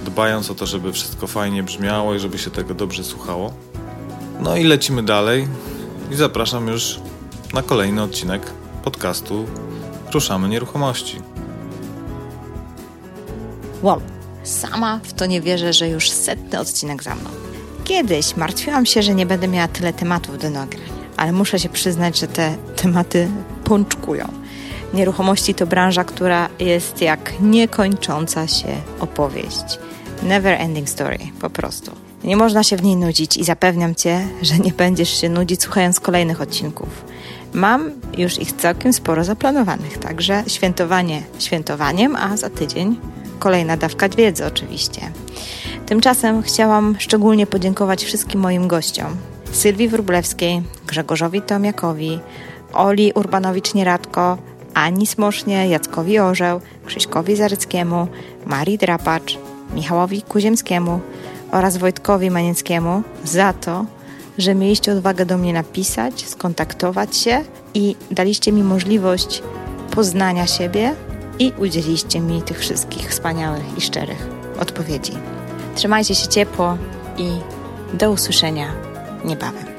dbając 0.04 0.50
o 0.50 0.54
to, 0.54 0.66
żeby 0.66 0.92
wszystko 0.92 1.26
fajnie 1.26 1.62
brzmiało 1.62 2.14
i 2.14 2.18
żeby 2.18 2.38
się 2.38 2.50
tego 2.50 2.74
dobrze 2.74 3.04
słuchało. 3.04 3.52
No 4.40 4.56
i 4.56 4.64
lecimy 4.64 5.02
dalej 5.02 5.48
i 6.10 6.14
zapraszam 6.14 6.68
już 6.68 7.00
na 7.54 7.62
kolejny 7.62 8.02
odcinek 8.02 8.42
podcastu 8.84 9.46
Ruszamy 10.12 10.48
Nieruchomości. 10.48 11.20
Wow, 13.82 14.00
sama 14.44 15.00
w 15.02 15.12
to 15.12 15.26
nie 15.26 15.40
wierzę, 15.40 15.72
że 15.72 15.88
już 15.88 16.10
setny 16.10 16.60
odcinek 16.60 17.02
za 17.02 17.14
mną. 17.14 17.30
Kiedyś 17.84 18.36
martwiłam 18.36 18.86
się, 18.86 19.02
że 19.02 19.14
nie 19.14 19.26
będę 19.26 19.48
miała 19.48 19.68
tyle 19.68 19.92
tematów 19.92 20.38
do 20.38 20.50
nagrań, 20.50 20.88
ale 21.16 21.32
muszę 21.32 21.58
się 21.58 21.68
przyznać, 21.68 22.18
że 22.18 22.26
te 22.26 22.56
tematy 22.76 23.28
pączkują. 23.64 24.28
Nieruchomości 24.94 25.54
to 25.54 25.66
branża, 25.66 26.04
która 26.04 26.48
jest 26.58 27.02
jak 27.02 27.32
niekończąca 27.40 28.46
się 28.46 28.68
opowieść. 29.00 29.78
Never 30.22 30.60
ending 30.60 30.88
story, 30.88 31.18
po 31.40 31.50
prostu. 31.50 32.05
Nie 32.24 32.36
można 32.36 32.62
się 32.62 32.76
w 32.76 32.82
niej 32.82 32.96
nudzić 32.96 33.36
i 33.36 33.44
zapewniam 33.44 33.94
Cię, 33.94 34.26
że 34.42 34.58
nie 34.58 34.72
będziesz 34.72 35.20
się 35.20 35.28
nudzić 35.28 35.62
słuchając 35.62 36.00
kolejnych 36.00 36.40
odcinków. 36.40 36.88
Mam 37.52 37.90
już 38.18 38.38
ich 38.38 38.52
całkiem 38.52 38.92
sporo 38.92 39.24
zaplanowanych, 39.24 39.98
także 39.98 40.44
świętowanie 40.46 41.22
świętowaniem, 41.38 42.16
a 42.16 42.36
za 42.36 42.50
tydzień 42.50 43.00
kolejna 43.38 43.76
dawka 43.76 44.08
wiedzy 44.08 44.46
oczywiście. 44.46 45.00
Tymczasem 45.86 46.42
chciałam 46.42 46.96
szczególnie 46.98 47.46
podziękować 47.46 48.04
wszystkim 48.04 48.40
moim 48.40 48.68
gościom. 48.68 49.16
Sylwii 49.52 49.88
Wróblewskiej, 49.88 50.62
Grzegorzowi 50.86 51.42
Tomiakowi, 51.42 52.20
Oli 52.72 53.12
Urbanowicz-Nieradko, 53.12 54.36
Ani 54.74 55.06
Smosznie, 55.06 55.68
Jackowi 55.68 56.18
Orzeł, 56.18 56.60
Krzyśkowi 56.86 57.36
Zaryckiemu, 57.36 58.08
Marii 58.46 58.78
Drapacz, 58.78 59.38
Michałowi 59.74 60.22
Kuziemskiemu 60.22 61.00
oraz 61.56 61.76
Wojtkowi 61.76 62.30
Manieckiemu 62.30 63.02
za 63.24 63.52
to, 63.52 63.84
że 64.38 64.54
mieliście 64.54 64.92
odwagę 64.92 65.26
do 65.26 65.38
mnie 65.38 65.52
napisać, 65.52 66.28
skontaktować 66.28 67.16
się 67.16 67.44
i 67.74 67.96
daliście 68.10 68.52
mi 68.52 68.62
możliwość 68.62 69.42
poznania 69.90 70.46
siebie 70.46 70.94
i 71.38 71.52
udzieliście 71.58 72.20
mi 72.20 72.42
tych 72.42 72.58
wszystkich 72.58 73.10
wspaniałych 73.10 73.78
i 73.78 73.80
szczerych 73.80 74.28
odpowiedzi. 74.60 75.12
Trzymajcie 75.74 76.14
się 76.14 76.28
ciepło 76.28 76.78
i 77.18 77.28
do 77.96 78.10
usłyszenia 78.10 78.66
niebawem. 79.24 79.75